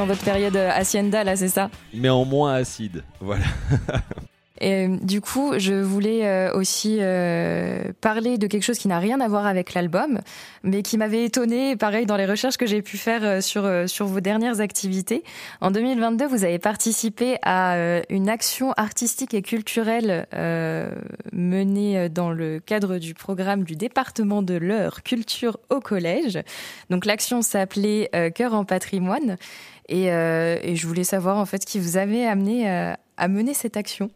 Dans 0.00 0.06
votre 0.06 0.24
période 0.24 0.56
Hacienda, 0.56 1.24
là, 1.24 1.36
c'est 1.36 1.50
ça? 1.50 1.68
Mais 1.92 2.08
en 2.08 2.24
moins 2.24 2.54
acide, 2.54 3.04
voilà. 3.20 3.44
Et 4.60 4.86
euh, 4.86 4.96
du 5.02 5.20
coup, 5.20 5.52
je 5.58 5.74
voulais 5.74 6.26
euh, 6.26 6.54
aussi 6.54 7.00
parler 8.00 8.38
de 8.38 8.46
quelque 8.46 8.62
chose 8.62 8.78
qui 8.78 8.88
n'a 8.88 8.98
rien 8.98 9.20
à 9.20 9.28
voir 9.28 9.46
avec 9.46 9.74
l'album, 9.74 10.20
mais 10.62 10.82
qui 10.82 10.98
m'avait 10.98 11.24
étonné, 11.24 11.76
pareil, 11.76 12.06
dans 12.06 12.16
les 12.16 12.26
recherches 12.26 12.56
que 12.56 12.66
j'ai 12.66 12.82
pu 12.82 12.96
faire 12.98 13.42
sur, 13.42 13.68
sur 13.86 14.06
vos 14.06 14.20
dernières 14.20 14.60
activités. 14.60 15.22
En 15.60 15.70
2022, 15.70 16.26
vous 16.26 16.44
avez 16.44 16.58
participé 16.58 17.36
à 17.42 17.76
une 18.08 18.28
action 18.28 18.72
artistique 18.72 19.34
et 19.34 19.42
culturelle 19.42 20.26
menée 21.32 22.08
dans 22.08 22.30
le 22.30 22.60
cadre 22.60 22.98
du 22.98 23.14
programme 23.14 23.64
du 23.64 23.76
département 23.76 24.42
de 24.42 24.54
l'Eure 24.54 25.02
Culture 25.02 25.58
au 25.70 25.80
collège. 25.80 26.38
Donc 26.90 27.06
l'action 27.06 27.42
s'appelait 27.42 28.10
Cœur 28.34 28.54
en 28.54 28.64
patrimoine. 28.64 29.36
Euh, 29.92 30.58
et, 30.62 30.76
je 30.76 30.86
voulais 30.86 31.04
savoir 31.04 31.36
en 31.38 31.46
fait 31.46 31.62
ce 31.62 31.66
qui 31.66 31.78
vous 31.78 31.96
avait 31.96 32.24
amené 32.24 32.70
euh, 32.70 32.92
à 33.16 33.28
mener 33.28 33.54
cette 33.54 33.76
action. 33.76 34.10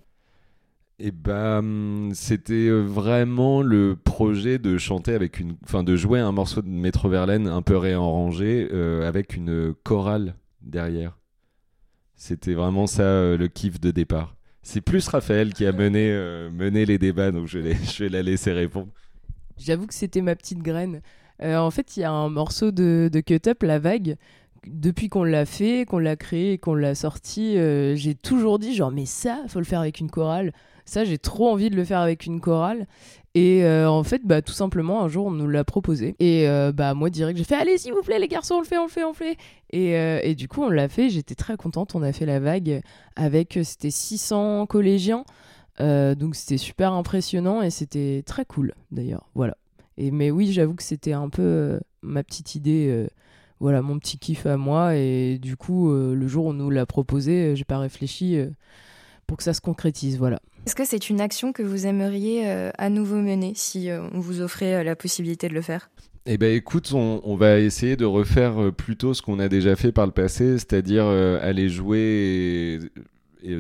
Et 0.99 1.11
ben, 1.11 2.11
c'était 2.15 2.69
euh, 2.69 2.83
vraiment 2.83 3.63
le 3.63 3.97
projet 3.97 4.59
de 4.59 4.79
chanter 4.79 5.13
avec 5.13 5.41
une, 5.41 5.57
enfin 5.65 5.83
de 5.83 5.97
jouer 5.97 6.21
un 6.21 6.31
morceau 6.31 6.63
de 6.63 6.69
Métro 6.69 7.09
Verlaine 7.09 7.49
un 7.49 7.63
peu 7.63 7.77
réarrangé 7.77 8.69
avec 9.05 9.35
une 9.35 9.75
chorale 9.83 10.37
derrière. 10.63 11.19
C'était 12.15 12.55
vraiment 12.55 12.87
ça 12.87 13.37
le 13.37 13.49
kiff 13.49 13.81
de 13.81 13.91
départ. 13.91 14.37
C'est 14.63 14.81
plus 14.81 15.07
Raphaël 15.09 15.53
qui 15.53 15.67
a 15.67 15.73
mené, 15.73 16.11
mené 16.53 16.87
les 16.87 16.97
débats, 16.97 17.33
donc 17.33 17.49
je 17.49 17.59
vais, 17.59 17.75
je 17.93 18.05
vais 18.05 18.09
la 18.09 18.23
laisser 18.23 18.53
répondre. 18.53 18.89
J'avoue 19.59 19.87
que 19.87 19.95
c'était 19.95 20.23
ma 20.23 20.37
petite 20.37 20.63
graine. 20.63 21.01
en 21.43 21.71
fait, 21.71 21.97
il 21.97 22.01
y 22.01 22.05
a 22.05 22.11
un 22.13 22.31
morceau 22.31 22.71
de, 22.71 23.11
de 23.13 23.21
Cut 23.21 23.49
Up, 23.49 23.63
La 23.65 23.81
Vague, 23.81 24.17
depuis 24.67 25.09
qu'on 25.09 25.25
l'a 25.25 25.47
fait, 25.47 25.85
qu'on 25.87 25.99
l'a 25.99 26.17
créé, 26.17 26.59
qu'on 26.59 26.75
l'a 26.75 26.95
sorti, 26.95 27.57
euh, 27.57 27.97
j'ai 27.97 28.15
toujours 28.15 28.59
dit 28.59 28.75
genre 28.75 28.91
mais 28.91 29.07
ça, 29.07 29.43
faut 29.49 29.59
le 29.59 29.65
faire 29.65 29.81
avec 29.81 30.01
une 30.01 30.11
chorale. 30.11 30.53
Ça, 30.85 31.05
j'ai 31.05 31.19
trop 31.19 31.51
envie 31.51 31.71
de 31.71 31.77
le 31.77 31.85
faire 31.85 32.01
avec 32.01 32.27
une 32.27 32.41
chorale. 32.41 32.87
Et 33.35 33.65
euh, 33.65 33.91
en 33.91 34.05
fait, 34.05 34.23
bah 34.25 34.43
tout 34.43 34.53
simplement 34.53 35.03
un 35.03 35.09
jour 35.09 35.27
on 35.27 35.33
nous 35.33 35.49
l'a 35.49 35.65
proposé. 35.65 36.15
Et 36.21 36.49
euh, 36.49 36.71
bah 36.71 36.95
moi 36.95 37.11
direct 37.11 37.37
j'ai 37.37 37.43
fait 37.43 37.57
allez 37.57 37.79
s'il 37.79 37.93
vous 37.93 38.03
plaît 38.03 38.21
les 38.21 38.29
garçons 38.29 38.55
on 38.55 38.61
le 38.61 38.65
fait, 38.65 38.79
on 38.79 38.85
le 38.85 38.89
fait, 38.89 39.03
on 39.03 39.09
le 39.09 39.15
fait. 39.15 39.37
Et, 39.71 39.91
et 39.91 40.37
du 40.37 40.47
coup 40.47 40.63
on 40.63 40.69
l'a 40.69 40.89
fait. 40.89 41.11
J'étais 41.11 41.35
très 41.35 41.57
contente. 41.57 41.97
On 41.97 42.03
a 42.03 42.13
fait 42.13 42.27
la 42.27 42.39
vague 42.39 42.83
avec 43.17 43.59
c'était 43.65 43.91
600 43.91 44.67
collégiens. 44.67 45.25
donc 45.81 46.37
c'était 46.37 46.59
super 46.59 46.93
impressionnant 46.93 47.61
et 47.61 47.71
c'était 47.71 48.23
très 48.25 48.45
cool 48.45 48.75
d'ailleurs. 48.93 49.29
Voilà. 49.35 49.57
Et 49.99 50.13
mais 50.13 50.31
oui 50.31 50.53
j'avoue 50.53 50.75
que 50.75 50.85
c'était 50.85 51.13
un 51.13 51.29
peu 51.29 51.81
ma 52.03 52.23
petite 52.23 52.55
idée 52.55 53.09
voilà 53.61 53.83
mon 53.83 53.99
petit 53.99 54.19
kiff 54.19 54.47
à 54.47 54.57
moi 54.57 54.97
et 54.97 55.39
du 55.39 55.57
coup 55.57 55.91
euh, 55.91 56.15
le 56.15 56.29
jour 56.29 56.47
où 56.47 56.51
on 56.51 56.53
nous 56.53 56.71
l'a 56.71 56.87
proposé 56.87 57.33
euh, 57.33 57.55
j'ai 57.55 57.65
pas 57.65 57.79
réfléchi 57.79 58.37
euh, 58.37 58.51
pour 59.27 59.37
que 59.37 59.43
ça 59.43 59.55
se 59.55 59.61
concrétise 59.61 60.19
voilà 60.19 60.41
est-ce 60.67 60.75
que 60.75 60.85
c'est 60.85 61.11
une 61.11 61.21
action 61.21 61.53
que 61.53 61.63
vous 61.63 61.87
aimeriez 61.87 62.47
à 62.79 62.91
nouveau 62.91 63.17
mener 63.17 63.53
si 63.55 63.89
on 64.13 64.21
vous 64.21 64.41
offrait 64.41 64.83
la 64.85 64.97
possibilité 64.97 65.49
de 65.49 65.55
le 65.55 65.63
faire? 65.63 65.91
Eh 66.27 66.39
ben 66.39 66.55
écoute, 66.55 66.93
on, 66.95 67.37
va 67.37 67.59
essayer 67.59 67.97
de 67.97 68.07
refaire 68.07 68.73
plutôt 68.73 69.13
ce 69.13 69.21
qu'on 69.21 69.39
a 69.39 69.49
déjà 69.49 69.77
fait 69.77 69.93
par 69.93 70.07
le 70.07 70.13
passé, 70.13 70.59
c'est-à-dire 70.59 71.05
aller 71.05 71.69
jouer 71.69 72.81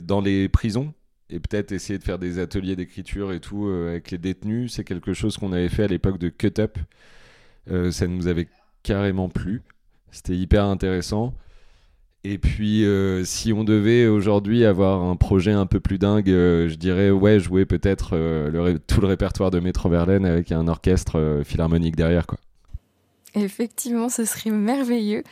dans 0.02 0.22
les 0.22 0.48
prisons 0.48 0.94
et 1.28 1.40
peut-être 1.40 1.72
essayer 1.72 1.98
de 1.98 2.04
faire 2.04 2.18
des 2.18 2.38
ateliers 2.38 2.74
d'écriture 2.74 3.32
et 3.32 3.40
tout 3.40 3.66
avec 3.66 4.10
les 4.10 4.18
détenus. 4.18 4.72
C'est 4.72 4.84
quelque 4.84 5.12
chose 5.12 5.36
qu'on 5.36 5.52
avait 5.52 5.68
fait 5.68 5.84
à 5.84 5.88
l'époque 5.88 6.18
de 6.18 6.30
Cut 6.30 6.54
Up. 6.58 6.78
ça 7.90 8.06
nous 8.06 8.28
avait 8.28 8.48
carrément 8.82 9.28
plu. 9.28 9.62
C'était 10.10 10.36
hyper 10.36 10.64
intéressant. 10.64 11.34
Et 12.26 12.38
puis, 12.38 12.86
euh, 12.86 13.22
si 13.24 13.52
on 13.52 13.64
devait 13.64 14.06
aujourd'hui 14.06 14.64
avoir 14.64 15.02
un 15.02 15.14
projet 15.14 15.52
un 15.52 15.66
peu 15.66 15.78
plus 15.78 15.98
dingue, 15.98 16.30
euh, 16.30 16.70
je 16.70 16.76
dirais, 16.76 17.10
ouais, 17.10 17.38
jouer 17.38 17.66
peut-être 17.66 18.10
euh, 18.14 18.78
tout 18.86 19.02
le 19.02 19.06
répertoire 19.06 19.50
de 19.50 19.60
Métro 19.60 19.90
Verlaine 19.90 20.24
avec 20.24 20.50
un 20.50 20.66
orchestre 20.66 21.42
philharmonique 21.44 21.96
derrière, 21.96 22.26
quoi. 22.26 22.38
Effectivement, 23.34 24.08
ce 24.08 24.24
serait 24.24 24.50
merveilleux. 24.50 25.24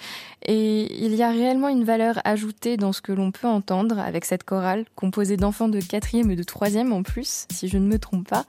Et 0.45 1.05
il 1.05 1.15
y 1.15 1.23
a 1.23 1.31
réellement 1.31 1.69
une 1.69 1.85
valeur 1.85 2.21
ajoutée 2.25 2.77
dans 2.77 2.93
ce 2.93 3.01
que 3.01 3.13
l'on 3.13 3.31
peut 3.31 3.47
entendre 3.47 4.01
avec 4.01 4.25
cette 4.25 4.43
chorale, 4.43 4.85
composée 4.97 5.37
d'enfants 5.37 5.69
de 5.69 5.81
quatrième 5.81 6.31
et 6.33 6.37
de 6.37 6.43
troisième 6.43 6.93
en 6.93 7.05
plus, 7.05 7.47
si 7.53 7.69
je 7.69 7.79
ne 7.79 7.87
me 7.87 7.99
trompe 7.99 8.29
pas. 8.29 8.45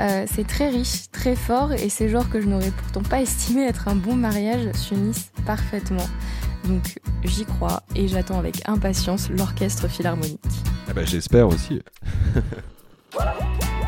Euh, 0.00 0.26
c'est 0.30 0.46
très 0.46 0.68
riche, 0.68 1.10
très 1.10 1.36
fort, 1.36 1.72
et 1.72 1.88
ces 1.88 2.10
genres 2.10 2.28
que 2.28 2.40
je 2.40 2.48
n'aurais 2.48 2.70
pourtant 2.70 3.02
pas 3.02 3.22
estimé 3.22 3.62
être 3.62 3.88
un 3.88 3.96
bon 3.96 4.14
mariage 4.14 4.70
s'unissent 4.74 5.32
parfaitement. 5.46 6.06
Donc 6.64 6.98
j'y 7.24 7.44
crois 7.46 7.82
et 7.96 8.08
j'attends 8.08 8.38
avec 8.38 8.68
impatience 8.68 9.30
l'orchestre 9.30 9.88
philharmonique. 9.88 10.40
Ah 10.88 10.92
bah, 10.92 11.04
j'espère 11.04 11.48
aussi. 11.48 11.80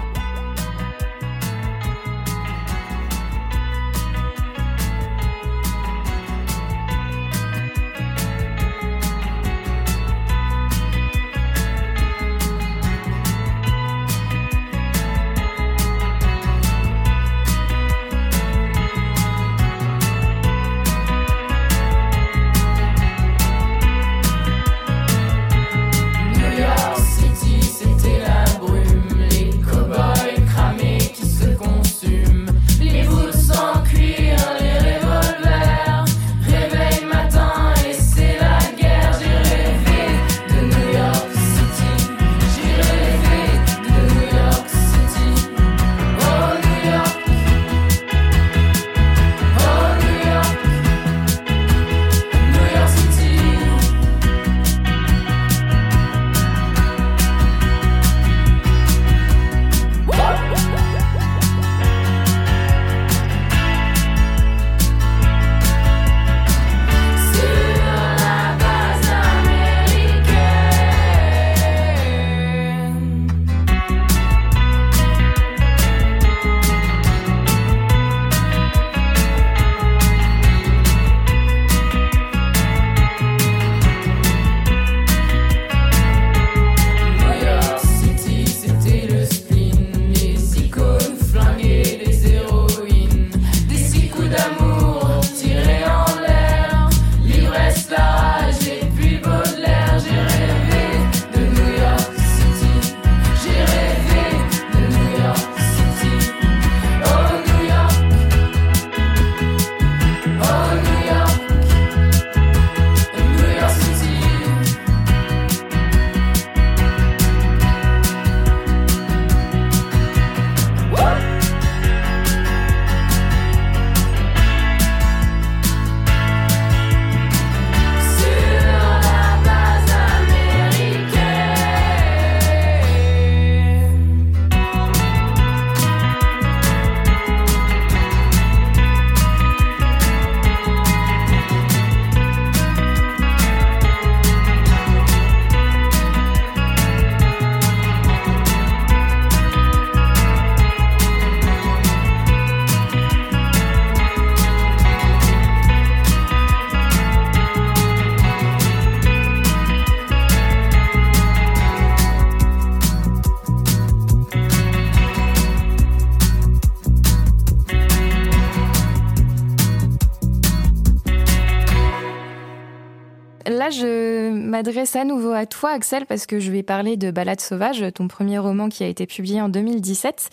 je 173.71 174.31
m'adresse 174.31 174.97
à 174.97 175.05
nouveau 175.05 175.31
à 175.31 175.47
toi, 175.47 175.71
Axel, 175.71 176.07
parce 176.07 176.27
que 176.27 176.41
je 176.41 176.51
vais 176.51 176.63
parler 176.63 176.97
de 176.97 177.11
Balade 177.11 177.41
sauvage, 177.41 177.85
ton 177.95 178.09
premier 178.09 178.39
roman 178.39 178.69
qui 178.69 178.85
a 178.85 178.87
été 178.87 179.07
publié 179.07 179.41
en 179.41 179.49
2017. 179.49 180.31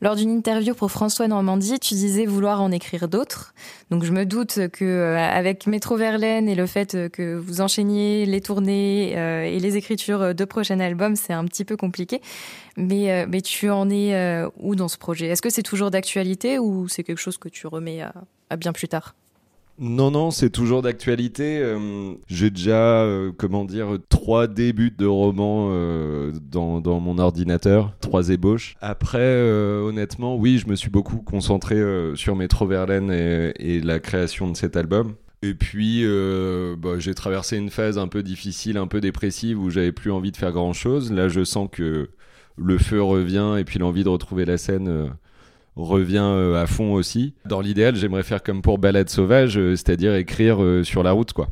Lors 0.00 0.16
d'une 0.16 0.30
interview 0.30 0.74
pour 0.74 0.90
François 0.90 1.28
Normandie, 1.28 1.78
tu 1.78 1.94
disais 1.94 2.26
vouloir 2.26 2.60
en 2.60 2.72
écrire 2.72 3.06
d'autres. 3.06 3.54
Donc 3.90 4.02
je 4.02 4.10
me 4.10 4.26
doute 4.26 4.68
que 4.72 4.84
euh, 4.84 5.16
avec 5.16 5.68
Métro 5.68 5.96
Verlaine 5.96 6.48
et 6.48 6.56
le 6.56 6.66
fait 6.66 7.08
que 7.12 7.36
vous 7.36 7.60
enchaîniez 7.60 8.26
les 8.26 8.40
tournées 8.40 9.12
euh, 9.16 9.44
et 9.44 9.60
les 9.60 9.76
écritures 9.76 10.34
de 10.34 10.44
prochains 10.44 10.80
albums, 10.80 11.14
c'est 11.14 11.32
un 11.32 11.44
petit 11.44 11.64
peu 11.64 11.76
compliqué. 11.76 12.20
Mais, 12.76 13.12
euh, 13.12 13.26
mais 13.28 13.42
tu 13.42 13.70
en 13.70 13.88
es 13.90 14.42
où 14.58 14.74
dans 14.74 14.88
ce 14.88 14.98
projet? 14.98 15.26
Est-ce 15.28 15.42
que 15.42 15.50
c'est 15.50 15.62
toujours 15.62 15.92
d'actualité 15.92 16.58
ou 16.58 16.88
c'est 16.88 17.04
quelque 17.04 17.20
chose 17.20 17.38
que 17.38 17.48
tu 17.48 17.68
remets 17.68 18.02
à 18.50 18.56
bien 18.56 18.72
plus 18.72 18.88
tard? 18.88 19.14
Non, 19.82 20.12
non, 20.12 20.30
c'est 20.30 20.50
toujours 20.50 20.80
d'actualité. 20.80 21.58
Euh, 21.60 22.14
j'ai 22.28 22.50
déjà, 22.50 23.02
euh, 23.02 23.32
comment 23.36 23.64
dire, 23.64 23.98
trois 24.08 24.46
débuts 24.46 24.94
de 24.96 25.06
romans 25.06 25.70
euh, 25.72 26.30
dans, 26.40 27.00
mon 27.00 27.18
ordinateur, 27.18 27.92
trois 28.00 28.28
ébauches. 28.28 28.76
Après, 28.80 29.42
honnêtement, 29.42 30.36
oui, 30.36 30.58
je 30.58 30.68
me 30.68 30.76
suis 30.76 30.88
beaucoup 30.88 31.16
concentré 31.16 31.82
sur 32.14 32.36
Métro 32.36 32.64
Verlaine 32.64 33.10
et, 33.10 33.80
la 33.80 33.98
création 33.98 34.48
de 34.48 34.56
cet 34.56 34.76
album. 34.76 35.14
Et 35.42 35.54
puis, 35.54 36.06
bah, 36.78 36.98
j'ai 36.98 37.14
traversé 37.14 37.56
une 37.56 37.70
phase 37.70 37.98
un 37.98 38.06
peu 38.06 38.22
difficile, 38.22 38.76
un 38.76 38.86
peu 38.86 39.00
dépressive, 39.00 39.58
où 39.58 39.68
j'avais 39.68 39.92
plus 39.92 40.12
envie 40.12 40.30
de 40.30 40.36
faire 40.36 40.52
grand-chose. 40.52 41.12
Là, 41.12 41.26
je 41.26 41.42
sens 41.42 41.68
que 41.70 42.08
le 42.56 42.78
feu 42.78 43.02
revient 43.02 43.56
et 43.58 43.64
puis 43.64 43.80
l'envie 43.80 44.04
de 44.04 44.08
retrouver 44.10 44.44
la 44.44 44.58
scène 44.58 45.10
revient 45.76 46.22
euh, 46.22 46.62
à 46.62 46.66
fond 46.66 46.92
aussi. 46.92 47.34
Dans 47.46 47.60
l'idéal, 47.60 47.96
j'aimerais 47.96 48.22
faire 48.22 48.42
comme 48.42 48.62
pour 48.62 48.78
Balade 48.78 49.08
sauvage, 49.08 49.58
euh, 49.58 49.76
c'est-à-dire 49.76 50.14
écrire 50.14 50.62
euh, 50.62 50.84
sur 50.84 51.02
la 51.02 51.12
route, 51.12 51.32
quoi. 51.32 51.48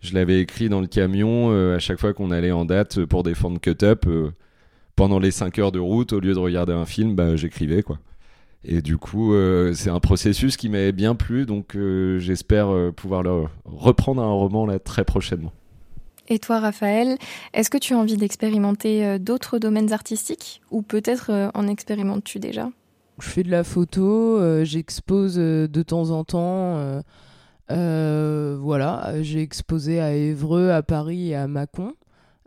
Je 0.00 0.14
l'avais 0.14 0.40
écrit 0.40 0.68
dans 0.68 0.80
le 0.80 0.88
camion 0.88 1.52
à 1.76 1.78
chaque 1.78 2.00
fois 2.00 2.12
qu'on 2.12 2.32
allait 2.32 2.50
en 2.50 2.64
date 2.64 3.04
pour 3.04 3.22
défendre 3.22 3.60
Cut 3.60 3.84
Up. 3.84 4.04
pendant 4.96 5.20
les 5.20 5.30
5 5.30 5.56
heures 5.60 5.70
de 5.70 5.78
route, 5.78 6.12
au 6.12 6.18
lieu 6.18 6.34
de 6.34 6.40
regarder 6.40 6.72
un 6.72 6.86
film, 6.86 7.14
bah, 7.14 7.36
j'écrivais, 7.36 7.84
quoi. 7.84 8.00
Et 8.64 8.82
du 8.82 8.96
coup, 8.96 9.32
c'est 9.74 9.90
un 9.90 10.00
processus 10.00 10.56
qui 10.56 10.68
m'avait 10.68 10.90
bien 10.90 11.14
plu, 11.14 11.46
donc 11.46 11.78
j'espère 12.18 12.74
pouvoir 12.96 13.22
le 13.22 13.44
reprendre 13.64 14.20
un 14.20 14.32
roman 14.32 14.66
là 14.66 14.80
très 14.80 15.04
prochainement. 15.04 15.52
Et 16.26 16.40
toi, 16.40 16.58
Raphaël, 16.58 17.16
est-ce 17.54 17.70
que 17.70 17.78
tu 17.78 17.94
as 17.94 17.96
envie 17.96 18.16
d'expérimenter 18.16 19.20
d'autres 19.20 19.60
domaines 19.60 19.92
artistiques 19.92 20.62
ou 20.72 20.82
peut-être 20.82 21.52
en 21.54 21.68
expérimentes-tu 21.68 22.40
déjà? 22.40 22.70
Je 23.18 23.28
fais 23.28 23.42
de 23.42 23.50
la 23.50 23.64
photo, 23.64 24.38
euh, 24.38 24.64
j'expose 24.64 25.36
euh, 25.38 25.68
de 25.68 25.82
temps 25.82 26.10
en 26.10 26.24
temps. 26.24 27.02
Euh, 27.70 28.56
voilà, 28.60 29.22
j'ai 29.22 29.40
exposé 29.40 30.00
à 30.00 30.14
Évreux, 30.14 30.70
à 30.70 30.82
Paris 30.82 31.30
et 31.30 31.34
à 31.34 31.46
Mâcon. 31.46 31.94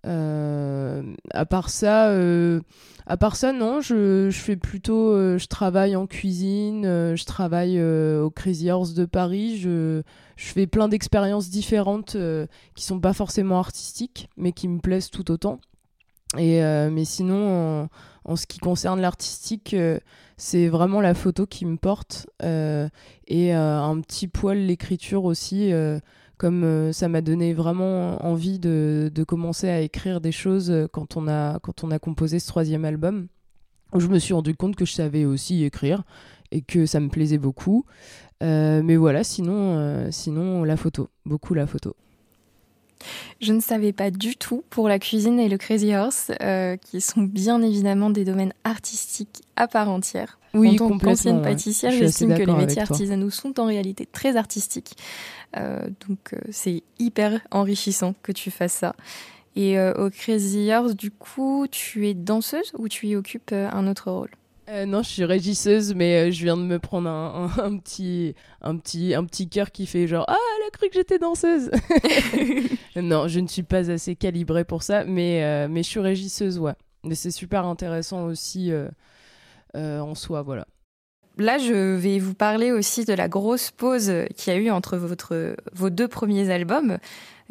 à 0.03 1.45
part 1.49 1.69
ça, 1.69 2.11
à 3.07 3.17
part 3.17 3.35
ça, 3.35 3.51
non, 3.51 3.81
je, 3.81 4.29
je 4.29 4.39
fais 4.39 4.55
plutôt, 4.55 5.37
je 5.37 5.47
travaille 5.47 5.95
en 5.95 6.05
cuisine, 6.05 6.83
je 6.83 7.25
travaille 7.25 7.81
au 7.81 8.29
Crazy 8.29 8.69
Horse 8.69 8.93
de 8.93 9.05
Paris, 9.05 9.57
je, 9.57 10.03
je 10.35 10.45
fais 10.45 10.67
plein 10.67 10.89
d'expériences 10.89 11.49
différentes 11.49 12.15
qui 12.75 12.83
sont 12.83 12.99
pas 12.99 13.13
forcément 13.13 13.57
artistiques, 13.57 14.29
mais 14.37 14.51
qui 14.51 14.67
me 14.67 14.79
plaisent 14.79 15.09
tout 15.09 15.31
autant. 15.31 15.59
Et 16.37 16.61
mais 16.89 17.05
sinon, 17.05 17.87
en 18.25 18.35
ce 18.35 18.45
qui 18.45 18.59
concerne 18.59 18.99
l'artistique, 18.99 19.75
c'est 20.37 20.67
vraiment 20.67 21.01
la 21.01 21.13
photo 21.13 21.45
qui 21.45 21.65
me 21.65 21.77
porte 21.77 22.27
euh, 22.43 22.89
et 23.27 23.55
euh, 23.55 23.81
un 23.81 23.99
petit 24.01 24.27
poil 24.27 24.57
l'écriture 24.57 25.23
aussi 25.25 25.71
euh, 25.71 25.99
comme 26.37 26.91
ça 26.91 27.07
m'a 27.07 27.21
donné 27.21 27.53
vraiment 27.53 28.25
envie 28.25 28.59
de, 28.59 29.09
commencer 29.25 29.69
à 29.69 29.79
écrire 29.79 30.19
des 30.19 30.33
choses 30.33 30.87
quand 30.91 31.15
on 31.15 31.29
a 31.29 31.59
quand 31.59 31.85
on 31.85 31.91
a 31.91 31.99
composé 31.99 32.39
ce 32.39 32.47
troisième 32.47 32.83
album 32.83 33.27
je 33.95 34.07
me 34.07 34.19
suis 34.19 34.33
rendu 34.33 34.53
compte 34.53 34.75
que 34.75 34.83
je 34.83 34.91
savais 34.91 35.23
aussi 35.23 35.63
écrire 35.63 36.03
et 36.51 36.61
que 36.61 36.85
ça 36.85 36.99
me 36.99 37.07
plaisait 37.07 37.37
beaucoup. 37.37 37.85
Mais 38.41 38.97
voilà 38.97 39.23
sinon 39.23 40.11
sinon 40.11 40.65
la 40.65 40.75
photo 40.75 41.07
beaucoup 41.25 41.53
la 41.53 41.65
photo 41.65 41.95
je 43.41 43.53
ne 43.53 43.59
savais 43.59 43.93
pas 43.93 44.11
du 44.11 44.35
tout 44.35 44.63
pour 44.69 44.89
la 44.89 44.99
cuisine 44.99 45.39
et 45.39 45.49
le 45.49 45.57
Crazy 45.57 45.95
Horse, 45.95 46.31
euh, 46.41 46.77
qui 46.77 47.01
sont 47.01 47.21
bien 47.21 47.61
évidemment 47.61 48.09
des 48.09 48.25
domaines 48.25 48.53
artistiques 48.63 49.43
à 49.55 49.67
part 49.67 49.89
entière. 49.89 50.39
Oui, 50.53 50.79
en 50.79 50.89
tant 50.89 50.97
qu'ancienne 50.97 51.41
pâtissière, 51.41 51.91
j'estime 51.91 52.33
que 52.35 52.43
les 52.43 52.53
métiers 52.53 52.81
artisanaux 52.81 53.29
sont 53.29 53.59
en 53.59 53.65
réalité 53.65 54.05
très 54.05 54.37
artistiques. 54.37 54.95
Euh, 55.57 55.87
donc 56.07 56.33
euh, 56.33 56.39
c'est 56.49 56.83
hyper 56.99 57.41
enrichissant 57.51 58.15
que 58.23 58.31
tu 58.31 58.51
fasses 58.51 58.73
ça. 58.73 58.95
Et 59.57 59.79
au 59.79 60.09
Crazy 60.09 60.69
Horse, 60.73 60.97
du 60.97 61.11
coup, 61.11 61.65
tu 61.71 62.09
es 62.09 62.13
danseuse 62.13 62.73
ou 62.77 62.89
tu 62.89 63.07
y 63.07 63.15
occupes 63.15 63.53
un 63.53 63.87
autre 63.87 64.11
rôle? 64.11 64.31
Euh, 64.67 64.85
non, 64.85 65.03
je 65.03 65.09
suis 65.09 65.25
régisseuse, 65.25 65.93
mais 65.93 66.29
euh, 66.29 66.31
je 66.31 66.43
viens 66.43 66.57
de 66.57 66.63
me 66.63 66.79
prendre 66.79 67.07
un, 67.09 67.77
petit, 67.77 68.33
un 68.61 68.75
petit, 68.77 69.13
un 69.13 69.23
petit 69.25 69.47
cœur 69.47 69.71
qui 69.71 69.85
fait 69.85 70.07
genre 70.07 70.25
ah 70.27 70.37
elle 70.57 70.67
a 70.67 70.71
cru 70.71 70.87
que 70.87 70.95
j'étais 70.95 71.19
danseuse. 71.19 71.69
non, 72.95 73.27
je 73.27 73.39
ne 73.41 73.47
suis 73.47 73.63
pas 73.63 73.91
assez 73.91 74.15
calibrée 74.15 74.63
pour 74.65 74.81
ça, 74.81 75.03
mais 75.03 75.43
euh, 75.43 75.67
mais 75.69 75.83
je 75.83 75.89
suis 75.89 75.99
régisseuse, 75.99 76.57
ouais. 76.57 76.73
Mais 77.03 77.13
c'est 77.15 77.31
super 77.31 77.65
intéressant 77.65 78.25
aussi 78.25 78.71
en 79.75 80.15
soi, 80.15 80.41
voilà. 80.41 80.65
Là, 81.37 81.57
je 81.57 81.95
vais 81.95 82.17
vous 82.17 82.33
parler 82.33 82.71
aussi 82.71 83.03
de 83.05 83.13
la 83.13 83.27
grosse 83.27 83.69
pause 83.69 84.11
qu'il 84.35 84.53
y 84.53 84.55
a 84.55 84.59
eu 84.59 84.71
entre 84.71 84.97
votre, 84.97 85.55
vos 85.73 85.89
deux 85.91 86.07
premiers 86.07 86.49
albums, 86.49 86.97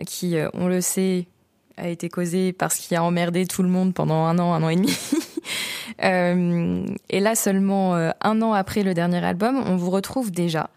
qui, 0.07 0.35
on 0.55 0.67
le 0.67 0.81
sait, 0.81 1.29
a 1.77 1.89
été 1.89 2.09
causée 2.09 2.53
parce 2.53 2.77
qu'il 2.77 2.97
a 2.97 3.05
emmerdé 3.05 3.47
tout 3.47 3.63
le 3.63 3.69
monde 3.69 3.95
pendant 3.95 4.25
un 4.25 4.39
an, 4.39 4.55
un 4.55 4.63
an 4.63 4.69
et 4.69 4.77
demi. 4.77 4.97
Euh, 6.03 6.87
et 7.11 7.21
là, 7.21 7.35
seulement 7.35 7.97
euh, 7.97 8.11
un 8.21 8.43
an 8.43 8.53
après 8.53 8.83
le 8.83 8.95
dernier 8.95 9.25
album, 9.25 9.63
on 9.67 9.77
vous 9.77 9.91
retrouve 9.91 10.31
déjà. 10.31 10.71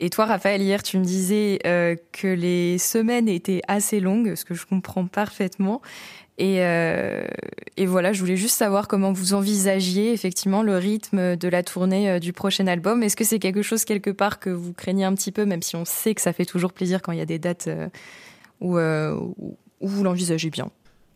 Et 0.00 0.08
toi, 0.08 0.24
Raphaël, 0.24 0.62
hier, 0.62 0.82
tu 0.82 0.98
me 0.98 1.04
disais 1.04 1.58
euh, 1.66 1.94
que 2.12 2.26
les 2.26 2.78
semaines 2.78 3.28
étaient 3.28 3.60
assez 3.68 4.00
longues, 4.00 4.34
ce 4.34 4.44
que 4.44 4.54
je 4.54 4.66
comprends 4.66 5.06
parfaitement. 5.06 5.82
Et, 6.38 6.56
voilà, 7.86 8.14
je 8.14 8.20
voulais 8.20 8.38
juste 8.38 8.56
savoir 8.56 8.88
comment 8.88 9.12
vous 9.12 9.34
envisagiez 9.34 10.14
effectivement 10.14 10.62
le 10.62 10.78
rythme 10.78 11.36
de 11.36 11.48
la 11.48 11.62
tournée 11.62 12.18
du 12.18 12.32
prochain 12.32 12.66
album. 12.66 13.02
Est-ce 13.02 13.14
que 13.14 13.24
c'est 13.24 13.38
quelque 13.38 13.60
chose 13.60 13.84
quelque 13.84 14.08
part 14.08 14.38
que 14.38 14.48
vous 14.48 14.72
craignez 14.72 15.04
un 15.04 15.14
petit 15.14 15.32
peu, 15.32 15.44
même 15.44 15.60
si 15.60 15.76
on 15.76 15.84
sait 15.84 16.14
que 16.14 16.22
ça 16.22 16.32
fait 16.32 16.46
toujours 16.46 16.72
plaisir 16.72 17.02
quand 17.02 17.12
il 17.12 17.18
y 17.18 17.22
a 17.22 17.26
des 17.26 17.38
dates 17.38 17.68
où, 18.62 18.78
vous 18.78 20.02
l'envisagez 20.02 20.48
bien? 20.48 20.70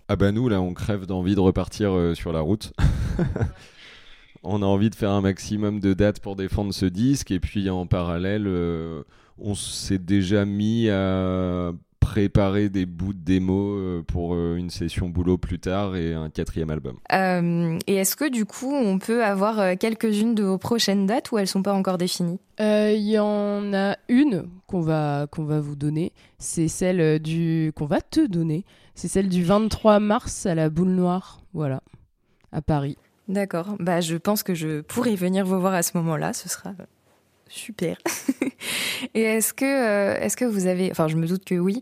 Ah 0.09 0.17
bah 0.17 0.33
nous 0.33 0.49
là 0.49 0.61
on 0.61 0.75
crève 0.75 1.07
d'envie 1.07 1.35
de 1.35 1.41
repartir 1.41 1.93
euh, 1.93 2.15
sur 2.15 2.33
la 2.33 2.41
route. 2.41 2.73
on 4.43 4.63
a 4.63 4.67
envie 4.67 4.91
de 4.91 4.95
faire 4.95 5.11
un 5.11 5.21
maximum 5.21 5.81
de 5.81 5.95
dates 5.95 6.21
pour 6.21 6.37
défendre 6.37 6.75
ce 6.75 6.87
disque 6.87 7.31
et 7.31 7.41
puis 7.41 7.71
en 7.71 7.87
parallèle 7.87 8.45
euh, 8.47 9.03
on 9.39 9.55
s'est 9.55 9.99
déjà 9.99 10.45
mis 10.45 10.89
à 10.91 11.73
préparer 12.05 12.69
des 12.69 12.85
bouts 12.85 13.15
de 13.15 13.19
démo 13.19 13.77
euh, 13.77 14.03
pour 14.07 14.37
une 14.37 14.69
session 14.69 15.09
boulot 15.09 15.39
plus 15.39 15.59
tard 15.59 15.97
et 15.97 16.13
un 16.13 16.29
quatrième 16.29 16.71
album. 16.71 16.99
et 17.11 17.95
est-ce 17.95 18.15
que 18.15 18.29
du 18.29 18.45
coup 18.45 18.73
on 18.73 18.99
peut 18.99 19.25
avoir 19.25 19.79
quelques-unes 19.79 20.35
de 20.35 20.45
vos 20.45 20.59
prochaines 20.59 21.07
dates 21.07 21.33
ou 21.33 21.39
elles 21.39 21.49
sont 21.49 21.63
pas 21.63 21.73
encore 21.73 21.99
définies? 21.99 22.39
Il 22.59 23.09
y 23.09 23.19
en 23.19 23.73
a 23.73 23.97
une 24.09 24.45
qu'on 24.67 24.81
va, 24.81 25.27
qu'on 25.31 25.45
va 25.45 25.61
vous 25.61 25.77
donner, 25.77 26.13
c'est 26.39 26.69
celle 26.69 27.19
du 27.21 27.73
qu'on 27.75 27.87
va 27.87 28.01
te 28.01 28.27
donner. 28.27 28.65
C'est 28.95 29.09
celle 29.09 29.29
du 29.29 29.43
23 29.43 29.99
mars 29.99 30.47
à 30.47 30.55
la 30.55 30.71
Boule 30.71 30.91
Noire, 30.91 31.41
voilà, 31.53 31.83
à 32.53 32.63
Paris. 32.63 32.97
D'accord. 33.29 33.77
Bah, 33.81 34.01
je 34.01 34.17
pense 34.17 34.43
que 34.43 34.55
je 34.55 34.83
pourrais 34.83 35.17
venir 35.17 35.47
vous 35.47 35.59
voir 35.59 35.75
à 35.75 35.83
ce 35.83 35.97
moment-là. 35.97 36.33
Ce 36.33 36.49
sera 36.49 36.75
super. 37.55 37.97
Et 39.15 39.23
est-ce 39.23 39.53
que, 39.55 39.65
euh, 39.65 40.19
est-ce 40.21 40.37
que 40.37 40.45
vous 40.45 40.67
avez, 40.67 40.91
enfin, 40.91 41.09
je 41.09 41.17
me 41.17 41.27
doute 41.27 41.45
que 41.45 41.55
oui. 41.55 41.81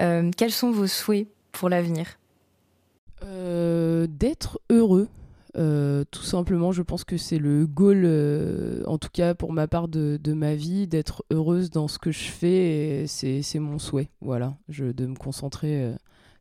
Euh, 0.00 0.30
quels 0.36 0.52
sont 0.52 0.70
vos 0.70 0.86
souhaits 0.86 1.28
pour 1.52 1.68
l'avenir? 1.68 2.06
Euh, 3.24 4.06
D'être 4.08 4.60
heureux. 4.70 5.08
tout 5.54 6.22
simplement, 6.22 6.72
je 6.72 6.82
pense 6.82 7.04
que 7.04 7.16
c'est 7.16 7.38
le 7.38 7.66
goal, 7.66 8.04
en 8.86 8.98
tout 8.98 9.08
cas 9.12 9.34
pour 9.34 9.52
ma 9.52 9.68
part 9.68 9.88
de, 9.88 10.18
de 10.22 10.32
ma 10.32 10.54
vie, 10.54 10.86
d'être 10.88 11.24
heureuse 11.30 11.70
dans 11.70 11.88
ce 11.88 11.98
que 11.98 12.10
je 12.10 12.24
fais. 12.24 13.04
C'est 13.06 13.58
mon 13.60 13.78
souhait, 13.78 14.08
voilà, 14.20 14.56
je, 14.68 14.86
de 14.86 15.06
me 15.06 15.14
concentrer 15.14 15.94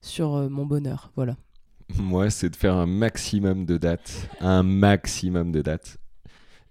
sur 0.04 0.36
euh, 0.36 0.50
mon 0.50 0.66
bonheur. 0.68 1.12
Voilà. 1.16 1.36
Moi, 1.98 2.30
c'est 2.30 2.50
de 2.50 2.56
faire 2.56 2.76
un 2.76 2.86
maximum 2.86 3.66
de 3.66 3.78
dates, 3.78 4.30
un 4.40 4.64
maximum 4.64 5.52
de 5.52 5.62
dates, 5.62 5.98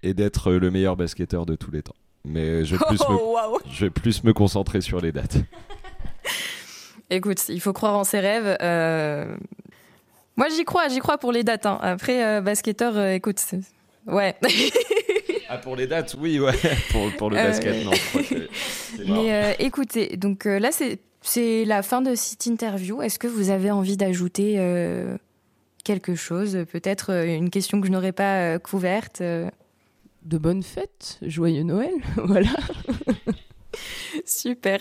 et 0.03 0.15
d'être 0.15 0.53
le 0.53 0.71
meilleur 0.71 0.97
basketteur 0.97 1.47
de 1.47 1.55
tous 1.55 1.71
les 1.71 1.83
temps. 1.83 1.95
Mais 2.25 2.65
je 2.65 2.77
vais 2.77 2.85
plus, 2.87 3.01
me, 3.01 3.17
je 3.71 3.85
vais 3.85 3.91
plus 3.91 4.25
me 4.25 4.33
concentrer 4.33 4.81
sur 4.81 5.01
les 5.01 5.13
dates. 5.13 5.39
Écoute, 7.11 7.49
il 7.49 7.61
faut 7.61 7.73
croire 7.73 7.97
en 7.97 8.05
ses 8.05 8.21
rêves. 8.21 8.57
Euh, 8.63 9.35
moi, 10.37 10.49
j'y 10.49 10.65
crois, 10.65 10.89
j'y 10.89 11.01
crois 11.01 11.19
pour 11.19 11.33
les 11.33 11.45
dates. 11.45 11.67
Hein. 11.67 11.79
Après, 11.83 12.25
euh, 12.25 12.41
basketteur, 12.41 12.99
écoute, 13.09 13.45
ouais. 14.07 14.35
ah, 15.51 15.59
pour 15.59 15.77
les 15.77 15.87
dates, 15.87 16.17
oui, 16.19 16.41
ouais. 16.41 16.55
pour, 16.91 17.13
pour 17.19 17.31
le 17.31 17.37
basket, 17.37 17.85
non. 17.85 17.91
Mais 19.07 19.57
écoutez, 19.59 20.17
donc 20.17 20.47
là, 20.47 20.71
c'est 21.23 21.65
la 21.65 21.83
fin 21.83 22.03
de 22.03 22.15
cette 22.15 22.47
interview. 22.47 23.01
Est-ce 23.03 23.19
que 23.19 23.29
vous 23.29 23.51
avez 23.51 23.71
envie 23.71 23.97
d'ajouter 23.97 24.57
euh, 24.59 25.17
quelque 25.85 26.15
chose 26.15 26.65
Peut-être 26.71 27.13
euh, 27.13 27.25
une 27.25 27.51
question 27.51 27.81
que 27.81 27.87
je 27.87 27.93
n'aurais 27.93 28.13
pas 28.13 28.39
euh, 28.39 28.59
couverte 28.59 29.23
De 30.25 30.39
bonnes 30.39 30.63
fêtes, 30.63 31.19
joyeux 31.23 31.63
Noël, 31.65 31.93
voilà. 32.17 32.51
Super. 34.27 34.81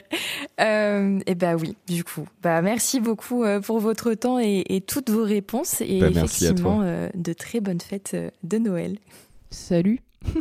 Euh, 0.59 1.19
et 1.25 1.35
bah 1.35 1.55
oui, 1.55 1.75
du 1.87 2.03
coup. 2.03 2.27
Bah 2.43 2.61
merci 2.61 2.99
beaucoup 2.99 3.43
pour 3.63 3.79
votre 3.79 4.13
temps 4.13 4.39
et, 4.39 4.63
et 4.67 4.81
toutes 4.81 5.09
vos 5.09 5.23
réponses 5.23 5.81
et 5.81 5.99
Bah, 5.99 6.09
effectivement 6.09 6.81
de 7.13 7.33
très 7.33 7.61
bonnes 7.61 7.79
fêtes 7.81 8.15
de 8.43 8.57
Noël. 8.57 8.97
Salut. 9.49 10.01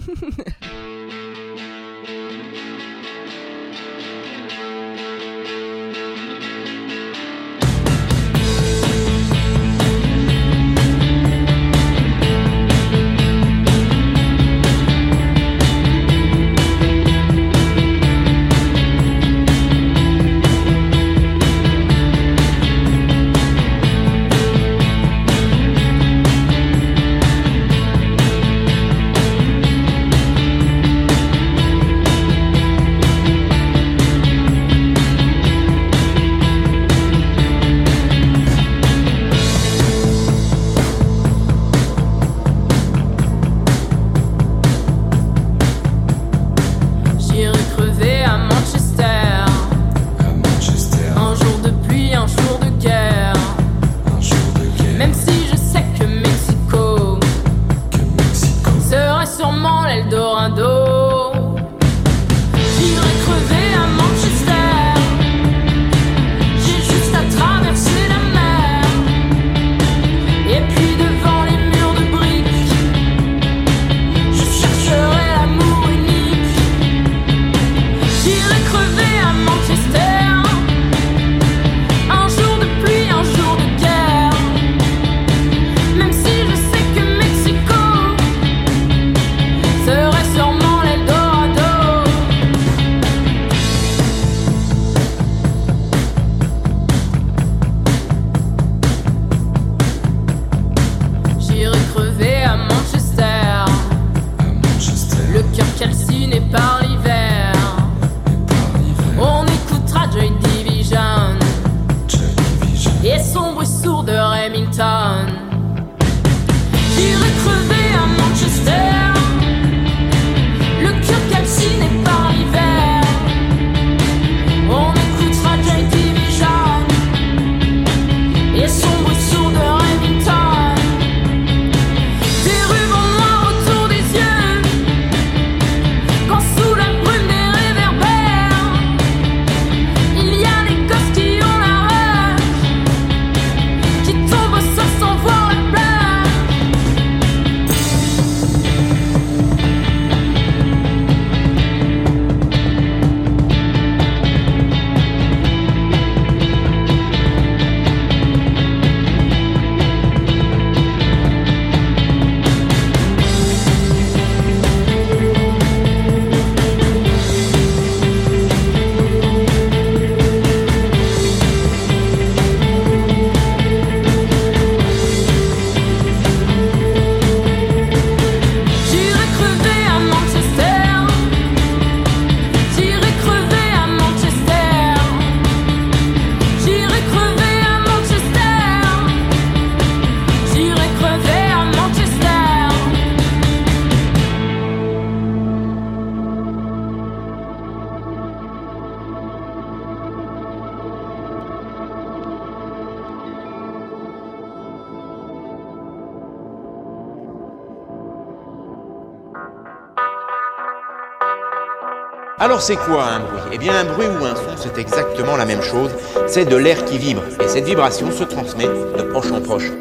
Alors 212.61 212.69
c'est 212.69 212.91
quoi 212.91 213.05
un 213.05 213.21
bruit? 213.21 213.41
Eh 213.55 213.57
bien 213.57 213.73
un 213.75 213.85
bruit 213.85 214.07
ou 214.07 214.23
un 214.23 214.37
son, 214.37 214.55
c'est 214.59 214.79
exactement 214.79 215.35
la 215.35 215.47
même 215.47 215.63
chose. 215.63 215.91
C'est 216.27 216.45
de 216.45 216.57
l'air 216.57 216.85
qui 216.85 216.99
vibre. 216.99 217.23
Et 217.43 217.49
cette 217.49 217.65
vibration 217.65 218.11
se 218.11 218.23
transmet 218.23 218.67
de 218.67 219.03
proche 219.03 219.33
en 219.33 219.41
proche. 219.41 219.73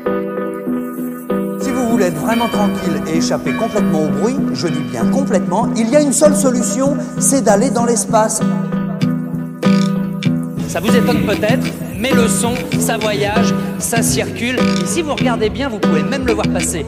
Si 1.59 1.71
vous 1.71 1.89
voulez 1.89 2.05
être 2.05 2.21
vraiment 2.21 2.47
tranquille 2.47 3.01
et 3.05 3.17
échapper 3.17 3.51
complètement 3.51 4.03
au 4.03 4.07
bruit, 4.07 4.37
je 4.53 4.67
dis 4.69 4.79
bien 4.79 5.05
complètement, 5.07 5.67
il 5.75 5.89
y 5.89 5.97
a 5.97 5.99
une 5.99 6.13
seule 6.13 6.37
solution, 6.37 6.95
c'est 7.19 7.41
d'aller 7.41 7.69
dans 7.69 7.83
l'espace. 7.83 8.39
Ça 10.69 10.79
vous 10.79 10.95
étonne 10.95 11.25
peut-être, 11.25 11.67
mais 11.97 12.11
le 12.11 12.29
son, 12.29 12.53
ça 12.79 12.97
voyage, 12.97 13.53
ça 13.79 14.01
circule. 14.01 14.57
Et 14.81 14.85
si 14.85 15.01
vous 15.01 15.15
regardez 15.15 15.49
bien, 15.49 15.67
vous 15.67 15.79
pouvez 15.79 16.03
même 16.03 16.25
le 16.25 16.31
voir 16.31 16.47
passer. 16.47 16.85